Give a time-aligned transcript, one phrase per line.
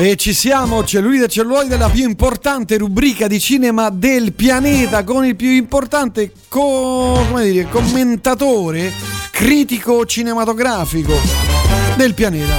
[0.00, 5.26] E ci siamo, cellulite e celluloide, la più importante rubrica di cinema del pianeta con
[5.26, 8.90] il più importante co- dire, commentatore
[9.30, 11.12] critico cinematografico
[11.98, 12.54] del pianeta.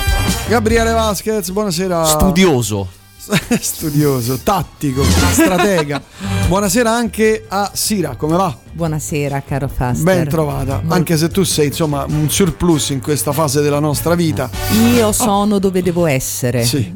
[0.50, 2.06] Gabriele Vasquez, buonasera.
[2.06, 3.01] Studioso.
[3.62, 6.02] Studioso, tattico, stratega.
[6.48, 8.58] Buonasera anche a Sira, come va?
[8.72, 10.04] Buonasera caro Faster.
[10.04, 14.50] Ben trovata, anche se tu sei insomma un surplus in questa fase della nostra vita.
[14.96, 16.66] Io sono dove devo essere.
[16.66, 16.92] Sì,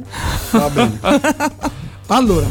[0.51, 0.99] va bene.
[2.07, 2.45] Allora,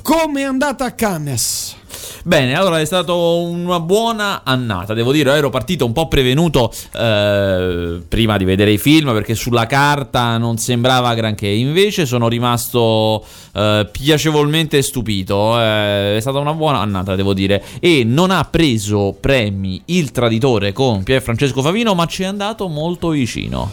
[0.00, 1.74] come è andata a Cannes?
[2.24, 8.00] Bene, allora è stata una buona annata, devo dire, ero partito un po' prevenuto eh,
[8.08, 13.88] prima di vedere i film perché sulla carta non sembrava granché, invece sono rimasto eh,
[13.90, 19.82] piacevolmente stupito, eh, è stata una buona annata, devo dire, e non ha preso premi
[19.86, 23.70] Il Traditore con Pier Francesco Favino, ma ci è andato molto vicino.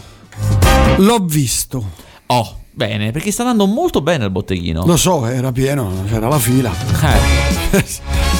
[0.97, 2.07] L'ho visto.
[2.27, 4.85] Oh, bene, perché sta andando molto bene il botteghino.
[4.85, 6.71] Lo so, era pieno, c'era la fila.
[6.71, 7.85] Eh.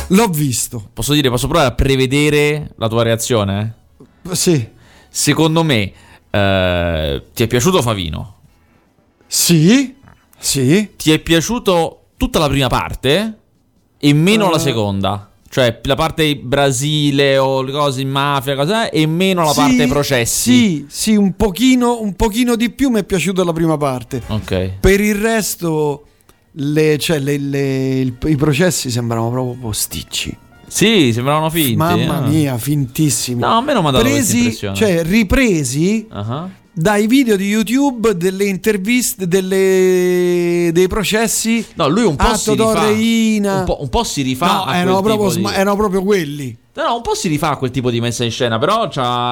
[0.15, 0.81] L'ho visto.
[0.93, 3.75] Posso dire, posso provare a prevedere la tua reazione?
[4.31, 4.65] Sì.
[5.09, 5.91] Secondo me,
[6.29, 8.35] eh, ti è piaciuto Favino?
[9.27, 9.93] Sì.
[10.37, 10.95] Sì.
[10.95, 13.39] Ti è piaciuto tutta la prima parte
[13.99, 15.28] e meno uh, la seconda?
[15.52, 19.88] Cioè la parte Brasile o le cose in mafia cosa, e meno la sì, parte
[19.88, 20.52] processi.
[20.52, 24.22] Sì, sì, un pochino, un pochino di più mi è piaciuta la prima parte.
[24.27, 24.73] Ok.
[24.80, 26.05] Per il resto
[26.52, 30.38] le, cioè, le, le, il, i processi sembravano proprio posticci.
[30.67, 31.75] Sì, sembravano finti.
[31.75, 32.30] Mamma eh.
[32.30, 33.39] mia, fintissimi.
[33.39, 36.50] No, a me non mi ha dato Presi, cioè ripresi uh-huh.
[36.80, 41.66] Dai video di YouTube delle interviste delle, dei processi.
[41.75, 42.88] No, lui un po' si rifà.
[43.59, 45.44] Un po', un po', si rifà no, erano proprio, di...
[45.53, 46.55] erano proprio quelli.
[46.71, 48.87] No, no, un po' si rifà quel tipo di messa in scena, però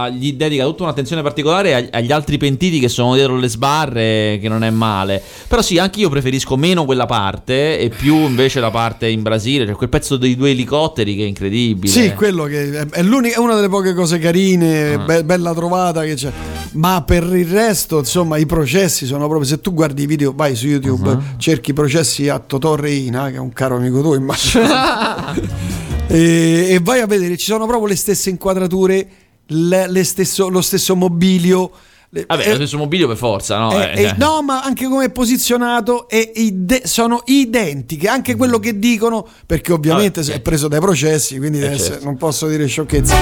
[0.10, 4.64] gli dedica tutta un'attenzione particolare agli altri pentiti che sono dietro le sbarre, che non
[4.64, 5.22] è male.
[5.48, 9.68] Però sì, anche io preferisco meno quella parte e più invece la parte in Brasile,
[9.68, 11.94] cioè quel pezzo dei due elicotteri che è incredibile.
[11.94, 15.06] Sì, quello che è, è una delle poche cose carine, uh-huh.
[15.06, 16.32] be- bella trovata che c'è.
[16.74, 19.48] Ma per il resto, insomma, i processi sono proprio.
[19.48, 21.22] Se tu guardi i video, vai su YouTube, uh-huh.
[21.38, 25.86] cerchi i processi a Totò Reina, che è un caro amico tuo, immagino.
[26.08, 29.08] e, e, vai a vedere, ci sono proprio le stesse inquadrature,
[29.48, 31.72] le, le stesso, lo stesso mobilio.
[32.10, 33.72] Vabbè, è, lo stesso mobilio per forza, no?
[33.72, 38.80] È, eh, no, ma anche come è posizionato è ide- sono identiche, anche quello che
[38.80, 42.06] dicono, perché ovviamente Vabbè, è preso dai processi, quindi eh, certo.
[42.06, 43.16] non posso dire sciocchezze.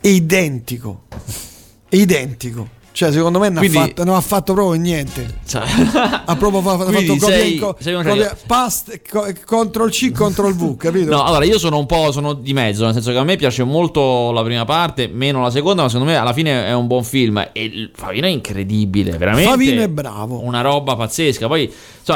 [0.00, 1.04] È identico.
[1.88, 2.75] È identico.
[2.96, 5.40] Cioè, secondo me non, Quindi, ha, fatto, non ha fatto proprio niente.
[5.46, 5.62] Cioè,
[6.24, 11.10] ha proprio fatto, fatto sei, copia, sei copia past, co, Ctrl C, Ctrl V, capito?
[11.10, 13.64] No, allora io sono un po' sono di mezzo, nel senso che a me piace
[13.64, 17.04] molto la prima parte, meno la seconda, ma secondo me alla fine è un buon
[17.04, 17.50] film.
[17.52, 19.50] E Favino è incredibile, veramente.
[19.50, 20.42] Favino è bravo.
[20.42, 21.48] Una roba pazzesca.
[21.48, 21.70] Poi,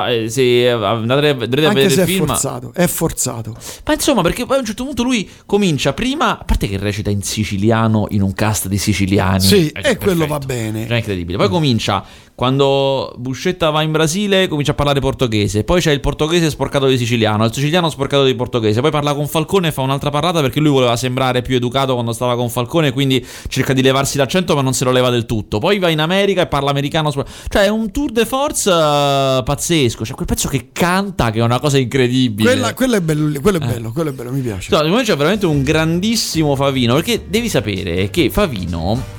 [0.08, 2.24] eh, se andate, dovrete Anche vedere il film.
[2.24, 3.54] È forzato, è forzato.
[3.84, 7.10] Ma insomma, perché poi a un certo punto lui comincia prima, a parte che recita
[7.10, 9.40] in siciliano in un cast di siciliani.
[9.40, 10.04] Sì, e perfetto.
[10.04, 10.69] quello va bene.
[10.70, 11.36] È incredibile.
[11.36, 12.04] Poi comincia
[12.40, 16.96] quando Buscetta va in Brasile comincia a parlare portoghese, poi c'è il portoghese sporcato di
[16.96, 20.58] siciliano, il siciliano sporcato di portoghese, poi parla con Falcone e fa un'altra parlata perché
[20.58, 24.62] lui voleva sembrare più educato quando stava con Falcone, quindi cerca di levarsi l'accento ma
[24.62, 25.58] non se lo leva del tutto.
[25.58, 30.06] Poi va in America e parla americano, cioè è un tour de force uh, pazzesco,
[30.06, 32.52] cioè quel pezzo che canta che è una cosa incredibile.
[32.52, 33.92] Quella, quello è bello, quello è bello, eh.
[33.92, 34.68] quello è bello, mi piace.
[34.70, 39.18] No, secondo me c'è veramente un grandissimo Favino, perché devi sapere che Favino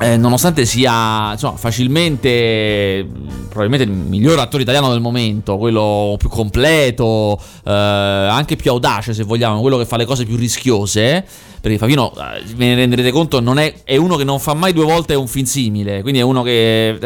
[0.00, 3.06] eh, nonostante sia insomma, facilmente
[3.48, 9.22] probabilmente il miglior attore italiano del momento, quello più completo, eh, anche più audace se
[9.22, 11.24] vogliamo, quello che fa le cose più rischiose,
[11.60, 14.84] perché Favino, eh, ve ne renderete conto, è, è, uno che non fa mai due
[14.84, 16.98] volte un film simile, quindi è uno che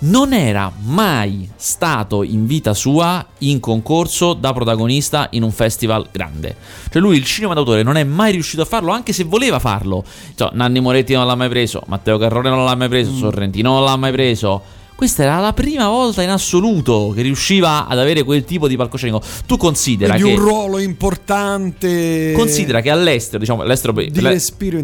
[0.00, 6.56] non era mai stato in vita sua in concorso da protagonista in un festival grande.
[6.90, 10.04] Cioè lui il cinema d'autore non è mai riuscito a farlo, anche se voleva farlo.
[10.34, 13.18] Cioè, Nanni Moretti non l'ha mai preso, Matteo Carrone non l'ha mai preso, mm.
[13.18, 14.78] Sorrentino non l'ha mai preso.
[14.94, 19.22] Questa era la prima volta in assoluto che riusciva ad avere quel tipo di palcoscenico.
[19.46, 20.28] Tu considera di che.
[20.28, 22.32] un ruolo importante.
[22.36, 24.10] Considera che all'estero, diciamo, all'estero per,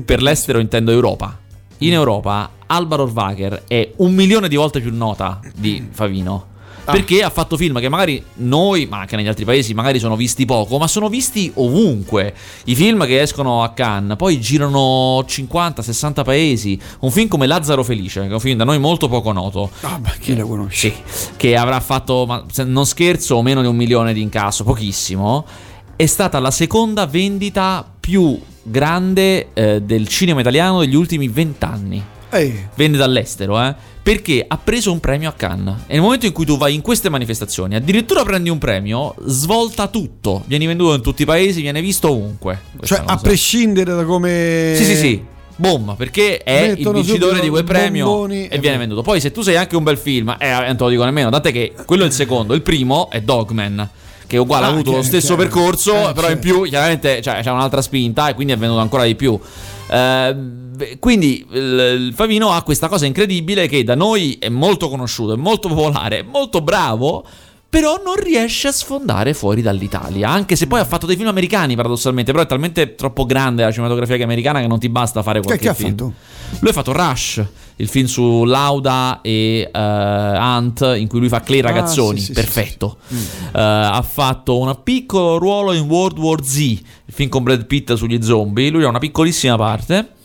[0.06, 1.41] per l'estero intendo Europa
[1.78, 6.55] in Europa Alvaro Orvacher è un milione di volte più nota di Favino.
[6.87, 6.93] Ah.
[6.93, 10.44] Perché ha fatto film che magari noi, ma anche negli altri paesi, magari sono visti
[10.44, 12.32] poco, ma sono visti ovunque.
[12.64, 16.81] I film che escono a Cannes poi girano 50-60 paesi.
[17.00, 19.69] Un film come Lazzaro Felice, che è un film da noi molto poco noto.
[19.81, 20.93] Ah, ma chi lo conosce?
[21.08, 25.44] Sì, che avrà fatto, ma, non scherzo, meno di un milione di incasso, pochissimo.
[25.98, 32.04] È stata la seconda vendita più grande eh, del cinema italiano degli ultimi vent'anni.
[32.28, 32.69] Ehi.
[32.75, 33.75] Venne dall'estero, eh?
[34.02, 35.84] Perché ha preso un premio a Cannes.
[35.87, 39.88] E nel momento in cui tu vai in queste manifestazioni, addirittura prendi un premio, svolta
[39.88, 40.44] tutto.
[40.46, 42.60] Vieni venduto in tutti i paesi, viene visto ovunque.
[42.82, 44.75] Cioè, a prescindere da come.
[44.76, 45.25] Sì, sì, sì.
[45.56, 49.00] Boom, perché è Mettono il vincitore di quel premio e, e viene venduto.
[49.00, 51.31] Poi, se tu sei anche un bel film, eh, non te lo dico nemmeno.
[51.31, 53.88] Tant'è che quello è il secondo, il primo è Dogman
[54.26, 55.43] che uguale ah, ha avuto lo stesso chiaro.
[55.43, 59.05] percorso, eh, però in più chiaramente cioè, c'è un'altra spinta e quindi è venuto ancora
[59.05, 59.38] di più.
[59.88, 60.37] Eh,
[60.99, 65.37] quindi il, il Favino ha questa cosa incredibile che da noi è molto conosciuto, è
[65.37, 67.25] molto popolare, è molto bravo
[67.69, 70.31] però non riesce a sfondare fuori dall'Italia.
[70.31, 72.32] Anche se poi ha fatto dei film americani, paradossalmente.
[72.32, 75.69] Però è talmente troppo grande la cinematografia americana che non ti basta fare qualche che,
[75.69, 75.93] che film.
[75.93, 76.12] Ha fatto?
[76.61, 77.44] Lui ha fatto Rush,
[77.76, 82.19] il film su Lauda e uh, Hunt, in cui lui fa Clay ah, Ragazzoni.
[82.19, 82.96] Ah, sì, perfetto.
[83.06, 87.43] Sì, sì, uh, ha fatto un piccolo ruolo in World War Z, il film con
[87.43, 88.70] Brad Pitt sugli zombie.
[88.70, 90.16] Lui ha una piccolissima parte.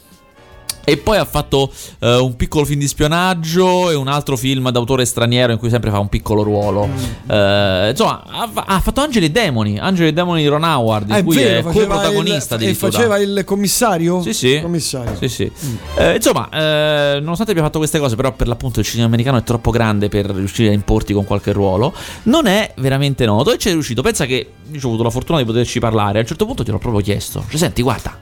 [0.83, 5.05] E poi ha fatto uh, un piccolo film di spionaggio e un altro film d'autore
[5.05, 6.81] straniero in cui sempre fa un piccolo ruolo.
[6.81, 9.77] Uh, insomma, ha, ha, fatto Angeli e Demoni.
[9.77, 13.17] Angeli e Demoni di Ron Howard, in ah, cui vero, è co-protagonista di E faceva
[13.19, 14.21] il commissario?
[14.21, 14.59] Sì, sì.
[14.61, 15.15] Commissario.
[15.17, 15.51] Sì, sì.
[15.65, 15.75] Mm.
[15.95, 19.71] Uh, insomma, nonostante abbia fatto queste cose, però per l'appunto il cinema americano è troppo
[19.71, 21.93] grande per riuscire a importi con qualche ruolo.
[22.23, 24.01] Non è veramente noto e ci è riuscito.
[24.01, 26.17] Pensa che io ho avuto la fortuna di poterci parlare.
[26.17, 27.45] A un certo punto gliel'ho proprio chiesto.
[27.47, 28.17] Cioè, senti, guarda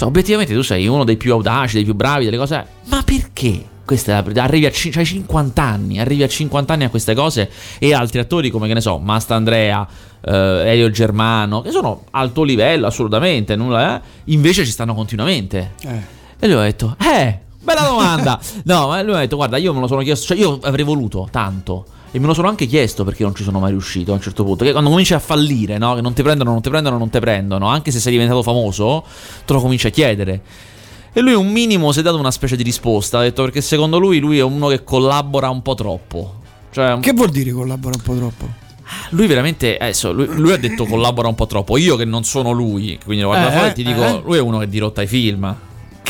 [0.00, 2.66] cioè, obiettivamente tu sei uno dei più audaci, dei più bravi, delle cose.
[2.86, 3.66] Ma perché?
[3.84, 7.14] Questa è la, arrivi a c- cioè 50 anni, arrivi a 50 anni a queste
[7.14, 9.86] cose e altri attori come che ne so, Masta Andrea,
[10.24, 14.00] eh, Elio Germano, che sono alto livello assolutamente, nulla, eh?
[14.26, 15.72] invece ci stanno continuamente.
[15.82, 16.00] Eh.
[16.38, 18.40] E lui ha detto, eh, bella domanda.
[18.64, 21.28] no, ma lui ha detto, guarda, io me lo sono chiesto, cioè io avrei voluto
[21.30, 24.20] tanto e me lo sono anche chiesto perché non ci sono mai riuscito a un
[24.20, 24.64] certo punto.
[24.64, 25.94] Che quando cominci a fallire, no?
[25.94, 27.68] Che non ti prendono, non ti prendono, non ti prendono.
[27.68, 29.04] Anche se sei diventato famoso,
[29.44, 30.42] te lo cominci a chiedere.
[31.12, 33.18] E lui un minimo si è dato una specie di risposta.
[33.18, 36.34] Ha detto perché secondo lui lui è uno che collabora un po' troppo.
[36.72, 38.48] Cioè, che vuol dire collabora un po' troppo?
[39.10, 41.76] Lui veramente, adesso, lui, lui, ha detto collabora un po' troppo.
[41.76, 44.20] Io che non sono lui, quindi lo guardo eh, fuori e ti dico, eh.
[44.24, 45.56] lui è uno che dirotta i film.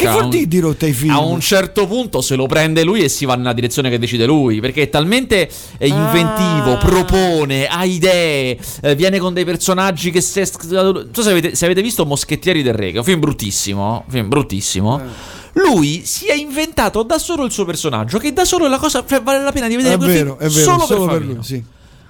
[0.01, 1.13] Che vuol dire dirotta ai film?
[1.13, 4.25] A un certo punto se lo prende lui e si va nella direzione che decide
[4.25, 4.61] lui.
[4.61, 5.49] Perché è talmente
[5.79, 6.79] eh, inventivo, ah.
[6.79, 10.51] propone, ha idee, eh, viene con dei personaggi che se.
[10.71, 14.05] Non so se avete, se avete visto Moschettieri del Re, che è un film bruttissimo.
[14.07, 15.01] Un film bruttissimo.
[15.01, 15.39] Eh.
[15.55, 18.19] Lui si è inventato da solo il suo personaggio.
[18.19, 19.05] Che da solo è la cosa.
[19.07, 19.95] Cioè, vale la pena di vedere.
[19.95, 20.65] È vero, è vero.
[20.65, 21.63] Solo, solo per, per lui, sì.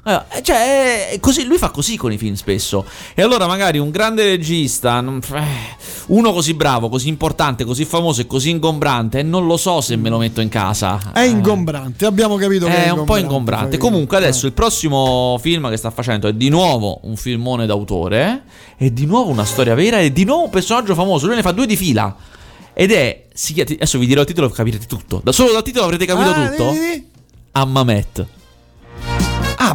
[0.03, 2.87] Allora, eh, cioè, così, lui fa così con i film spesso.
[3.15, 5.43] E allora magari un grande regista, eh,
[6.07, 10.09] uno così bravo, così importante, così famoso e così ingombrante, non lo so se me
[10.09, 11.13] lo metto in casa.
[11.13, 13.77] È ingombrante, abbiamo capito che è, è un po' ingombrante.
[13.77, 18.45] Comunque adesso il prossimo film che sta facendo è di nuovo un filmone d'autore,
[18.77, 21.53] è di nuovo una storia vera, è di nuovo un personaggio famoso, lui ne fa
[21.53, 22.17] due di fila.
[22.73, 23.27] Ed è,
[23.75, 25.21] adesso vi dirò il titolo e capirete tutto.
[25.23, 26.73] Da solo dal titolo avrete capito ah, tutto.
[27.53, 28.27] Ammamet.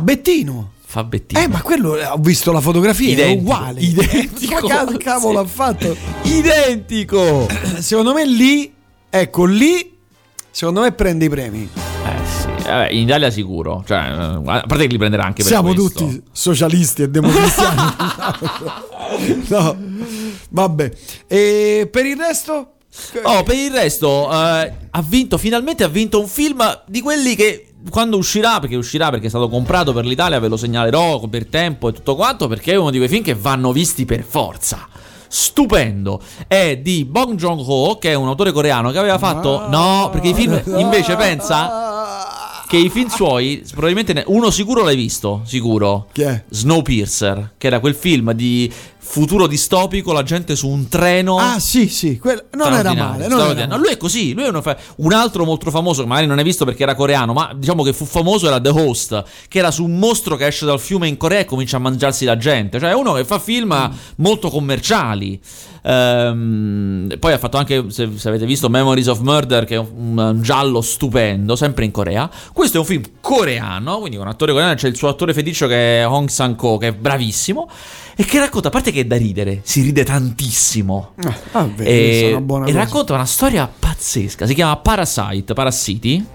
[0.05, 0.73] Bettino.
[0.85, 1.41] Fa Bettino.
[1.41, 3.37] Eh, ma quello eh, ho visto la fotografia, Identico.
[3.37, 3.81] è uguale.
[3.81, 4.67] Identico.
[4.67, 5.43] Che cavolo sì.
[5.43, 5.97] ha fatto?
[6.21, 7.47] Identico.
[7.79, 8.71] Secondo me lì,
[9.09, 9.97] ecco, lì,
[10.51, 11.67] secondo me prende i premi.
[11.73, 13.83] Eh sì, Vabbè, in Italia sicuro.
[13.85, 16.05] Cioè, eh, a parte che li prenderà anche per Siamo questo.
[16.05, 17.81] tutti socialisti e democristiani.
[19.49, 19.77] no,
[20.49, 20.91] vabbè.
[21.27, 22.73] E per il resto?
[23.23, 27.73] Oh, per il resto, eh, ha vinto, finalmente ha vinto un film di quelli che
[27.89, 31.89] quando uscirà, perché uscirà perché è stato comprato per l'Italia, ve lo segnalerò per tempo
[31.89, 34.87] e tutto quanto, perché è uno di quei film che vanno visti per forza.
[35.27, 39.67] Stupendo, è di Bong Joon-ho, che è un autore coreano che aveva fatto.
[39.69, 45.41] No, perché i film invece pensa che i film suoi, probabilmente uno sicuro l'hai visto,
[45.45, 46.07] sicuro.
[46.11, 46.43] Chi è?
[46.49, 48.71] Snowpiercer, che era quel film di
[49.05, 51.37] futuro distopico, la gente su un treno.
[51.37, 52.47] Ah, sì, sì, quel...
[52.53, 53.27] non era male.
[53.27, 53.77] Non era male.
[53.77, 54.33] lui è così.
[54.33, 54.75] Lui è uno fa...
[54.97, 57.93] un altro molto famoso, che magari non hai visto perché era coreano, ma diciamo che
[57.93, 61.17] fu famoso era The Host, che era su un mostro che esce dal fiume in
[61.17, 62.79] Corea e comincia a mangiarsi la gente.
[62.79, 63.97] Cioè, è uno che fa film mm.
[64.17, 65.39] molto commerciali.
[65.83, 70.17] Ehm, poi ha fatto anche, se, se, avete visto, Memories of Murder, che è un,
[70.17, 72.29] un, giallo stupendo, sempre in Corea.
[72.51, 75.67] Questo è un film coreano, quindi con un attore coreano, c'è il suo attore feticcio
[75.67, 77.69] che è Hong Sang-ko, che è bravissimo
[78.17, 81.13] e che racconta, a parte che è da ridere, si ride tantissimo.
[81.23, 86.25] Ah, ah e, una e racconta una storia pazzesca, si chiama Parasite, Parassiti.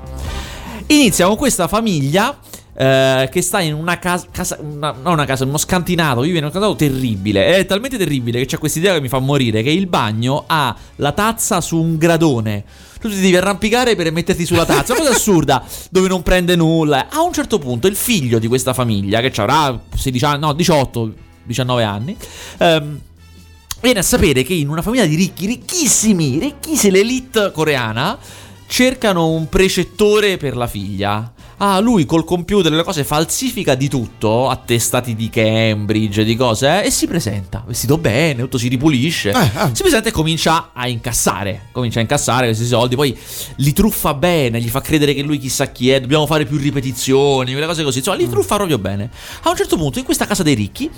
[0.86, 2.36] Inizia con questa famiglia
[2.74, 6.44] eh, che sta in una casa, casa una, non una casa, uno scantinato, vive in
[6.44, 7.56] un scantinato terribile.
[7.56, 10.74] È talmente terribile che c'è questa idea che mi fa morire, che il bagno ha
[10.96, 12.64] la tazza su un gradone
[13.00, 14.92] tu ti devi arrampicare per metterti sulla tazza.
[14.92, 17.08] Una cosa assurda, dove non prende nulla.
[17.08, 21.14] A un certo punto il figlio di questa famiglia, che avrà 16 anni, no, 18,
[21.50, 22.16] 19 anni,
[22.58, 23.00] ehm,
[23.82, 28.18] Viene a sapere che in una famiglia di ricchi, ricchissimi, ricchissimi, l'elite coreana,
[28.66, 31.32] cercano un precettore per la figlia.
[31.56, 36.86] Ah, lui col computer le cose falsifica di tutto, attestati di Cambridge, di cose, eh,
[36.86, 39.30] e si presenta, vestito bene, tutto si ripulisce.
[39.30, 39.70] Eh, eh.
[39.72, 41.68] Si presenta e comincia a incassare.
[41.72, 43.16] Comincia a incassare questi soldi, poi
[43.56, 47.52] li truffa bene, gli fa credere che lui chissà chi è, dobbiamo fare più ripetizioni,
[47.52, 47.98] quelle cose così.
[47.98, 48.30] Insomma, li mm.
[48.30, 49.10] truffa proprio bene.
[49.42, 50.90] A un certo punto, in questa casa dei ricchi,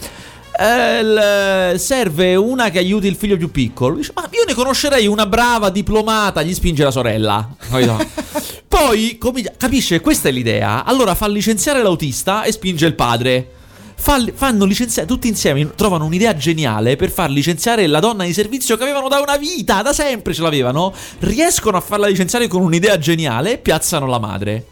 [0.58, 3.96] eh, serve una che aiuti il figlio più piccolo.
[3.96, 6.42] Dice, ma io ne conoscerei una brava diplomata.
[6.42, 7.48] Gli spinge la sorella.
[8.68, 9.18] Poi
[9.56, 10.84] capisce, questa è l'idea.
[10.84, 13.50] Allora fa licenziare l'autista e spinge il padre.
[13.96, 15.74] fanno licenziare tutti insieme.
[15.74, 19.82] Trovano un'idea geniale per far licenziare la donna di servizio che avevano da una vita,
[19.82, 20.92] da sempre ce l'avevano.
[21.20, 24.66] Riescono a farla licenziare con un'idea geniale e piazzano la madre.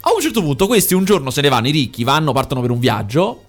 [0.00, 2.70] A un certo punto, questi un giorno se ne vanno, i ricchi vanno, partono per
[2.70, 3.45] un viaggio.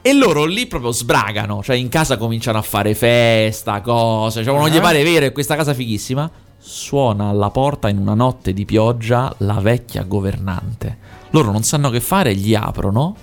[0.00, 4.68] E loro lì proprio sbragano, cioè in casa cominciano a fare festa, cose, cioè non
[4.68, 4.80] gli eh?
[4.80, 6.30] pare vero che questa casa fighissima.
[6.56, 10.98] Suona alla porta in una notte di pioggia la vecchia governante.
[11.30, 13.16] Loro non sanno che fare, gli aprono.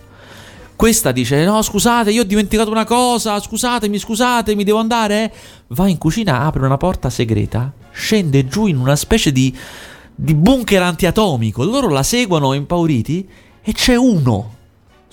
[0.76, 3.40] Questa dice: No, scusate, io ho dimenticato una cosa.
[3.40, 5.34] Scusatemi, scusatemi, devo andare.
[5.68, 9.56] Va in cucina, apre una porta segreta, scende giù in una specie di,
[10.14, 11.64] di bunker antiatomico.
[11.64, 13.28] Loro la seguono impauriti
[13.62, 14.55] e c'è uno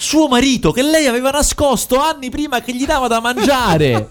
[0.02, 4.08] suo marito che lei aveva nascosto anni prima che gli dava da mangiare.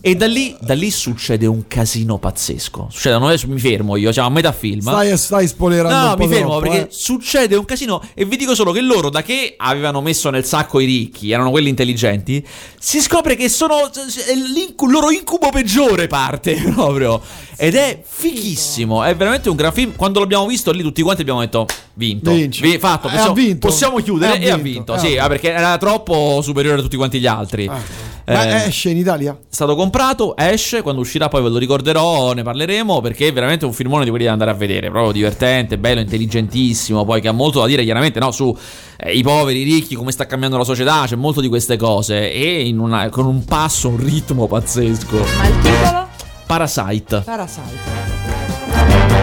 [0.00, 2.88] e da lì, da lì, succede un casino pazzesco.
[2.90, 4.80] Succede, non adesso mi fermo io, siamo a metà film.
[4.80, 6.08] Stai, stai spoilerando.
[6.08, 6.88] No, mi fermo troppo, perché eh.
[6.90, 8.00] succede un casino.
[8.14, 11.50] E vi dico solo che loro, da che avevano messo nel sacco i ricchi, erano
[11.50, 12.44] quelli intelligenti,
[12.78, 13.90] si scopre che sono.
[14.32, 17.20] Il loro incubo peggiore parte proprio.
[17.58, 19.02] Ed è fighissimo.
[19.02, 19.94] È veramente un gran film.
[19.96, 22.30] Quando l'abbiamo visto lì, tutti quanti abbiamo detto: Vinto.
[22.30, 23.08] Vi, fatto.
[23.08, 23.66] Possiamo, vinto.
[23.68, 24.38] possiamo chiudere.
[24.38, 24.94] E ha vinto.
[24.94, 27.66] Eh, sì, perché era troppo superiore a tutti quanti gli altri.
[27.66, 28.14] Ah.
[28.28, 29.32] Ma eh, esce in Italia?
[29.32, 33.64] È stato comprato, esce, quando uscirà poi ve lo ricorderò, ne parleremo perché è veramente
[33.64, 37.32] un filmone di quelli da andare a vedere, proprio divertente, bello, intelligentissimo, poi che ha
[37.32, 38.56] molto da dire chiaramente no, su
[38.96, 42.32] eh, i poveri, i ricchi, come sta cambiando la società, c'è molto di queste cose
[42.32, 45.18] e una, con un passo, un ritmo pazzesco.
[45.36, 46.08] Ma il titolo?
[46.46, 47.22] Parasite.
[47.24, 48.45] Parasite.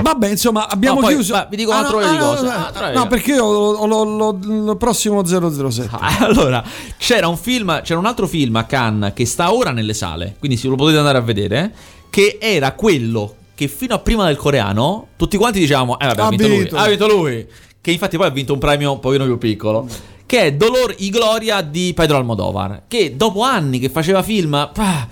[0.01, 1.33] Vabbè, insomma, abbiamo no, poi, chiuso.
[1.33, 2.43] Va, vi dico ah, un altro no, ah, cose.
[2.43, 5.89] No, ah, no, perché io ho, il prossimo 007.
[5.91, 6.63] Ah, allora,
[6.97, 10.57] c'era un film, c'era un altro film a Cannes che sta ora nelle sale, quindi
[10.57, 11.73] se lo potete andare a vedere,
[12.09, 16.25] che era quello che fino a prima del coreano tutti quanti diciamo, eh vabbè, ha,
[16.25, 17.47] ha vinto, vinto, lui, ha vinto lui,
[17.79, 19.87] che infatti poi ha vinto un premio un pochino più piccolo.
[20.25, 22.83] Che è Dolor y Gloria di Pedro Almodovar.
[22.87, 24.53] Che dopo anni che faceva film.
[24.53, 25.07] Ah,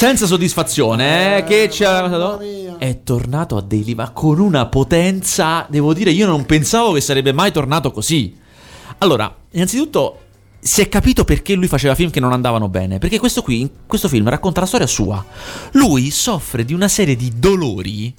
[0.00, 2.38] senza soddisfazione, eh, che ci ha
[2.78, 7.34] è tornato a dei livelli con una potenza, devo dire, io non pensavo che sarebbe
[7.34, 8.34] mai tornato così.
[8.96, 10.20] Allora, innanzitutto
[10.58, 14.08] si è capito perché lui faceva film che non andavano bene, perché questo qui, questo
[14.08, 15.22] film racconta la storia sua.
[15.72, 18.14] Lui soffre di una serie di dolori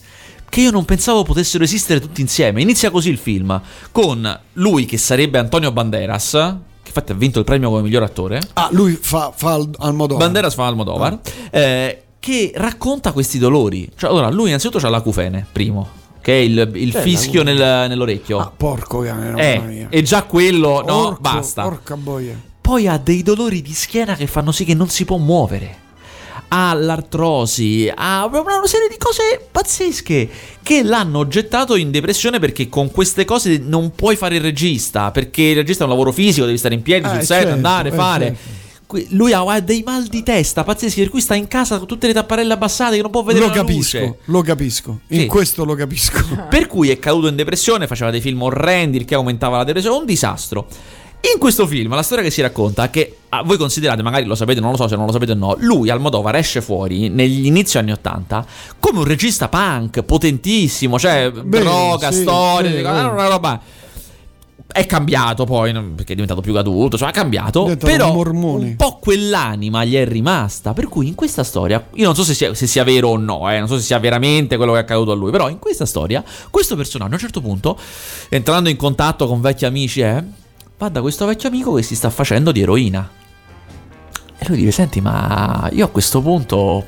[0.49, 2.61] che io non pensavo potessero esistere tutti insieme.
[2.61, 3.59] Inizia così il film,
[3.91, 8.41] con lui che sarebbe Antonio Banderas, infatti ha vinto il premio come miglior attore.
[8.53, 10.23] Ah, lui fa, fa Almodovar.
[10.23, 11.13] Banderas fa Almodovar.
[11.13, 11.57] Ah.
[11.57, 13.89] Eh, che racconta questi dolori.
[13.95, 15.99] Cioè, allora, lui innanzitutto ha l'acufene, primo.
[16.21, 17.57] Che è il, il fischio nel,
[17.89, 18.37] nell'orecchio.
[18.37, 21.63] Ah, porco eh, E già quello, no, Orco, basta.
[21.63, 22.39] Porca boia.
[22.61, 25.80] Poi ha dei dolori di schiena che fanno sì che non si può muovere
[26.53, 30.29] ha l'artrosi, ha una serie di cose pazzesche
[30.61, 35.41] che l'hanno gettato in depressione perché con queste cose non puoi fare il regista, perché
[35.41, 37.89] il regista è un lavoro fisico, devi stare in piedi eh, sul set, certo, andare,
[37.89, 38.25] eh, fare.
[38.25, 38.59] Certo
[39.11, 42.13] lui ha dei mal di testa pazzeschi per cui sta in casa con tutte le
[42.13, 44.17] tapparelle abbassate che non può vedere lo capisco, luce.
[44.25, 45.25] lo capisco in sì.
[45.27, 49.15] questo lo capisco per cui è caduto in depressione faceva dei film orrendi il che
[49.15, 50.67] aumentava la depressione un disastro
[51.33, 54.35] in questo film la storia che si racconta è che ah, voi considerate, magari lo
[54.35, 57.45] sapete, non lo so se non lo sapete o no, lui Almodovar esce fuori negli
[57.45, 58.45] inizi anni 80
[58.79, 63.61] come un regista punk potentissimo, cioè Beh, droga, sì, storia, sì, una roba.
[64.73, 68.99] È cambiato poi perché è diventato più adulto, cioè ha cambiato, però un, un, po'
[68.99, 72.67] quell'anima gli è rimasta, per cui in questa storia, io non so se sia, se
[72.67, 75.15] sia vero o no, eh, non so se sia veramente quello che è accaduto a
[75.15, 77.77] lui, però in questa storia questo personaggio a un certo punto,
[78.29, 80.23] entrando in contatto con vecchi amici, eh,
[80.81, 83.07] va da questo vecchio amico che si sta facendo di eroina.
[84.39, 86.85] E lui dice: Senti, ma io a questo punto.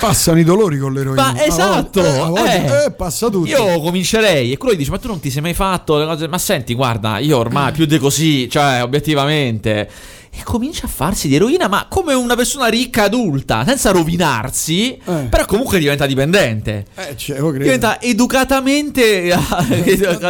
[0.00, 1.32] Passano i dolori con l'eroina.
[1.32, 3.48] Ma esatto, a volte, eh, eh, passa tutto.
[3.48, 4.50] Io comincerei.
[4.50, 6.26] E quello gli dice: Ma tu non ti sei mai fatto le cose.
[6.26, 9.88] Ma senti, guarda, io ormai più di così, cioè, obiettivamente.
[10.30, 15.26] E comincia a farsi di eroina, ma come una persona ricca adulta, senza rovinarsi, eh.
[15.30, 16.86] però comunque diventa dipendente.
[16.96, 19.30] Eh, cioè, diventa educatamente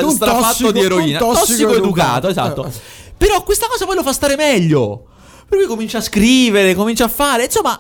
[0.08, 1.18] strafatto di eroina.
[1.18, 2.72] Tossico, tossico educato, educato, esatto.
[3.18, 5.04] Però questa cosa poi lo fa stare meglio.
[5.48, 7.78] Per cui comincia a scrivere, comincia a fare, insomma,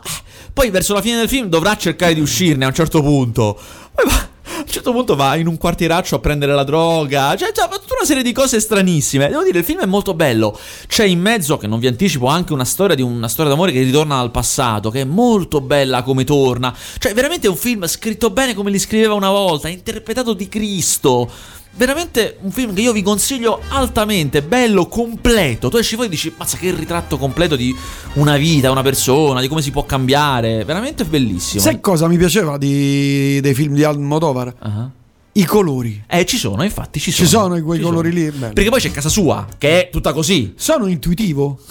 [0.52, 3.58] poi verso la fine del film dovrà cercare di uscirne a un certo punto.
[3.92, 7.36] Poi va, a un certo punto va in un quartieraccio a prendere la droga.
[7.36, 9.28] Cioè, cioè, tutta una serie di cose stranissime.
[9.28, 10.58] Devo dire, il film è molto bello.
[10.86, 13.82] C'è in mezzo, che non vi anticipo, anche una storia di una storia d'amore che
[13.82, 16.74] ritorna al passato, che è molto bella come torna.
[16.98, 21.30] Cioè, veramente è un film scritto bene come li scriveva una volta, interpretato di Cristo
[21.78, 25.68] veramente un film che io vi consiglio altamente, bello, completo.
[25.68, 27.74] Tu esci fuori e dici, mazza che ritratto completo di
[28.14, 30.64] una vita, una persona, di come si può cambiare.
[30.64, 31.62] Veramente bellissimo.
[31.62, 34.54] Sai cosa mi piaceva di, dei film di Almodovar?
[34.60, 34.90] Uh-huh.
[35.38, 36.02] I colori.
[36.08, 37.28] Eh, ci sono, infatti ci sono.
[37.28, 38.20] Ci sono quei ci colori sono.
[38.20, 38.30] lì.
[38.32, 38.52] Bello.
[38.52, 40.54] Perché poi c'è casa sua, che è tutta così.
[40.56, 41.60] Sono intuitivo.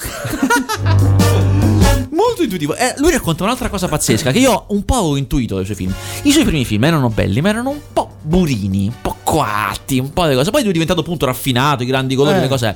[2.11, 2.75] molto intuitivo.
[2.75, 5.93] Eh, lui racconta un'altra cosa pazzesca che io un po' ho intuito dai suoi film.
[6.21, 10.13] I suoi primi film erano belli, ma erano un po' burini, un po' coatti, un
[10.13, 10.49] po' di cose.
[10.49, 12.41] Poi lui è diventato appunto raffinato, i grandi colori, eh.
[12.41, 12.73] le cose.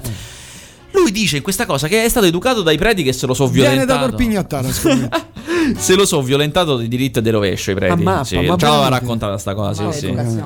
[0.92, 3.48] Lui dice in questa cosa che è stato educato dai preti che se lo so
[3.48, 3.86] violentato.
[3.86, 4.68] Viene da Corpignattara,
[5.78, 8.02] se lo so violentato di diritto e di rovescio i preti.
[8.02, 10.42] Ma sì, ma già aveva raccontato questa cosa, sì, sì.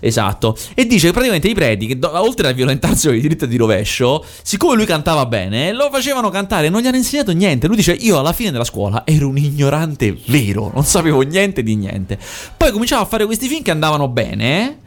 [0.00, 0.56] Esatto.
[0.74, 4.24] E dice che praticamente i preti che oltre a violentarsi di diritto e di rovescio,
[4.42, 7.66] siccome lui cantava bene, lo facevano cantare, non gli hanno insegnato niente.
[7.66, 11.76] Lui dice "Io alla fine della scuola ero un ignorante vero, non sapevo niente di
[11.76, 12.18] niente".
[12.56, 14.78] Poi cominciava a fare questi film che andavano bene.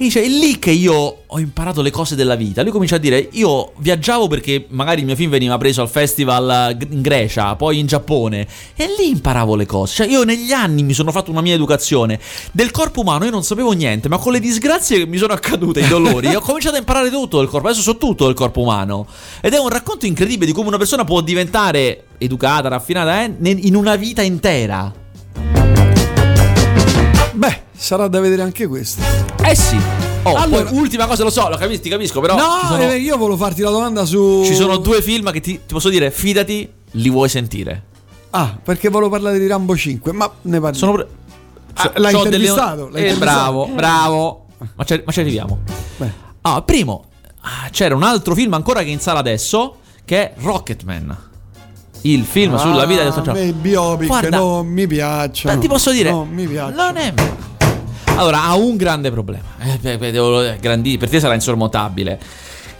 [0.00, 2.62] E dice, è lì che io ho imparato le cose della vita.
[2.62, 6.74] Lui comincia a dire, io viaggiavo perché magari il mio film veniva preso al festival
[6.88, 9.96] in Grecia, poi in Giappone, e lì imparavo le cose.
[9.96, 12.18] Cioè io negli anni mi sono fatto una mia educazione.
[12.50, 15.80] Del corpo umano io non sapevo niente, ma con le disgrazie che mi sono accadute,
[15.80, 17.66] i dolori, ho cominciato a imparare tutto del corpo.
[17.66, 19.06] Adesso so tutto del corpo umano.
[19.42, 23.74] Ed è un racconto incredibile di come una persona può diventare educata, raffinata, eh, in
[23.74, 24.90] una vita intera.
[27.40, 29.00] Beh, sarà da vedere anche questo.
[29.42, 29.80] Eh sì.
[30.24, 32.36] Oh, allora, poi, ultima cosa, lo so, lo capisci, ti capisco, però.
[32.36, 34.42] No, sono, eh, io volevo farti la domanda su.
[34.44, 37.84] Ci sono due film che ti, ti, posso dire, fidati, li vuoi sentire.
[38.28, 40.74] Ah, perché volevo parlare di Rambo 5, ma ne parliamo.
[40.74, 40.92] Sono.
[40.92, 41.08] Pre...
[41.72, 42.90] Ah, l'hai, intervistato, delle...
[42.90, 43.18] l'hai eh, intervistato?
[43.18, 44.46] Bravo, bravo.
[44.58, 45.60] Ma, ma ci arriviamo.
[45.96, 46.12] Beh.
[46.42, 47.06] Ah, primo,
[47.40, 51.28] ah, c'era un altro film ancora che è in sala adesso, che è Rocketman
[52.02, 53.44] il film ah, sulla vita del sociale.
[53.44, 55.58] I biopic Guarda, non mi piacciono.
[55.58, 56.82] Ti posso dire, non mi piacciono.
[56.82, 57.12] Non è
[58.20, 59.44] allora, ha un grande problema.
[59.60, 62.20] Eh, per te sarà insormontabile.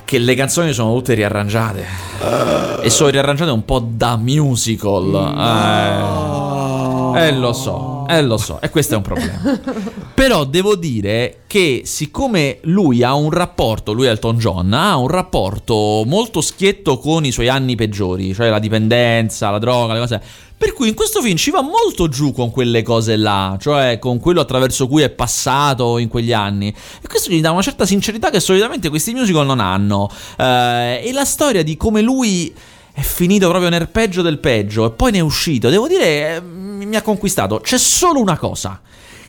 [0.04, 1.87] Che le canzoni sono tutte riarrangiate.
[2.20, 5.04] Uh, e sono riarrangiate un po' da musical.
[5.04, 7.14] No.
[7.16, 8.61] Eh, eh, lo so, eh, lo so.
[8.61, 9.61] E questo è un problema.
[10.14, 16.03] Però devo dire che, siccome lui ha un rapporto, lui Elton John, ha un rapporto
[16.07, 20.23] molto schietto con i suoi anni peggiori, cioè la dipendenza, la droga, le cose
[20.61, 24.20] per cui in questo film ci va molto giù con quelle cose là, cioè con
[24.20, 26.68] quello attraverso cui è passato in quegli anni.
[26.68, 30.11] E questo gli dà una certa sincerità che solitamente questi musical non hanno.
[30.37, 32.55] Eh, e la storia di come lui
[32.92, 36.40] è finito proprio nel peggio del peggio e poi ne è uscito, devo dire, eh,
[36.40, 37.61] mi ha conquistato.
[37.61, 38.81] C'è solo una cosa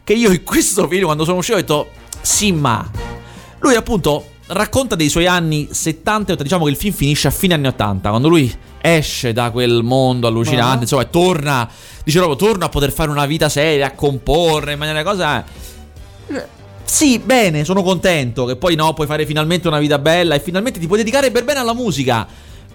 [0.03, 1.89] che io in questo film, quando sono uscito, ho detto,
[2.21, 2.89] sì, ma...
[3.59, 7.67] Lui appunto racconta dei suoi anni 70 diciamo che il film finisce a fine anni
[7.67, 10.81] 80, quando lui esce da quel mondo allucinante, uh-huh.
[10.81, 11.69] insomma, e torna,
[12.03, 15.43] dice proprio, torna a poter fare una vita seria, a comporre in maniera cosa...
[16.83, 20.77] Sì, bene, sono contento che poi no, puoi fare finalmente una vita bella e finalmente
[20.77, 22.27] ti puoi dedicare per bene alla musica.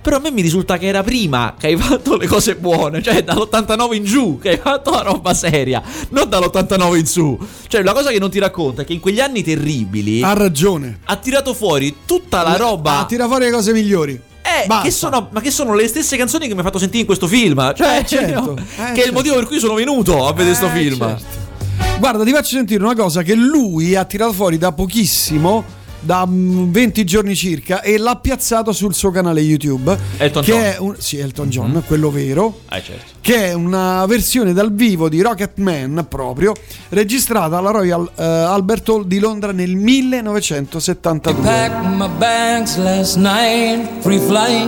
[0.06, 3.24] Però a me mi risulta che era prima che hai fatto le cose buone, cioè
[3.24, 7.36] dall'89 in giù che hai fatto la roba seria, non dall'89 in su.
[7.66, 10.22] Cioè, la cosa che non ti racconta è che in quegli anni terribili.
[10.22, 11.00] Ha ragione.
[11.06, 13.00] Ha tirato fuori tutta la roba.
[13.00, 14.12] Ha tirato fuori le cose migliori.
[14.12, 17.06] Eh, che sono, ma che sono le stesse canzoni che mi ha fatto sentire in
[17.06, 17.74] questo film.
[17.74, 18.82] Cioè, eh, certo, eh, che certo.
[18.84, 19.12] è il certo.
[19.12, 20.98] motivo per cui sono venuto a vedere questo eh, film.
[20.98, 21.98] Certo.
[21.98, 25.64] Guarda, ti faccio sentire una cosa che lui ha tirato fuori da pochissimo
[26.00, 29.96] da 20 mm, giorni circa e l'ha piazzato sul suo canale YouTube.
[30.16, 30.60] Elton che John.
[30.60, 31.80] È un, sì, Elton John, mm-hmm.
[31.86, 32.60] quello vero.
[32.70, 33.14] Eh, certo.
[33.20, 36.54] Che è una versione dal vivo di Rocket Man proprio,
[36.90, 41.42] registrata alla Royal uh, Albert Hall di Londra nel 1972.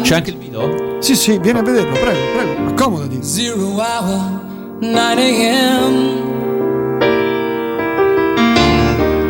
[0.02, 0.96] C'è anche il video?
[1.00, 3.22] Sì, sì, vieni a vederlo, prego, prego, accomodati.
[3.22, 6.26] Zero hour, 9 a.m.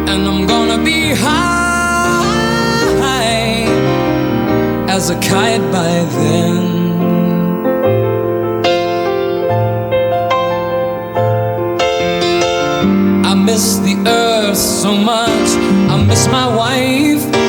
[0.06, 1.57] And I'm gonna be high
[4.98, 6.56] as a kite by then.
[13.24, 15.48] I miss the earth so much,
[15.92, 17.47] I miss my wife.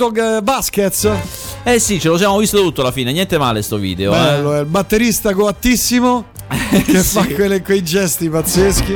[0.00, 1.10] Piaciuto eh, Vasquez?
[1.62, 4.12] Eh sì, ce lo siamo visto tutto alla fine, niente male sto video.
[4.12, 4.60] Bello, eh.
[4.60, 6.24] il batterista coattissimo
[6.86, 8.94] che fa quelle- quei gesti pazzeschi.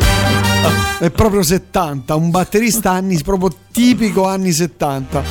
[0.99, 5.23] È proprio 70, un batterista anni proprio tipico anni 70.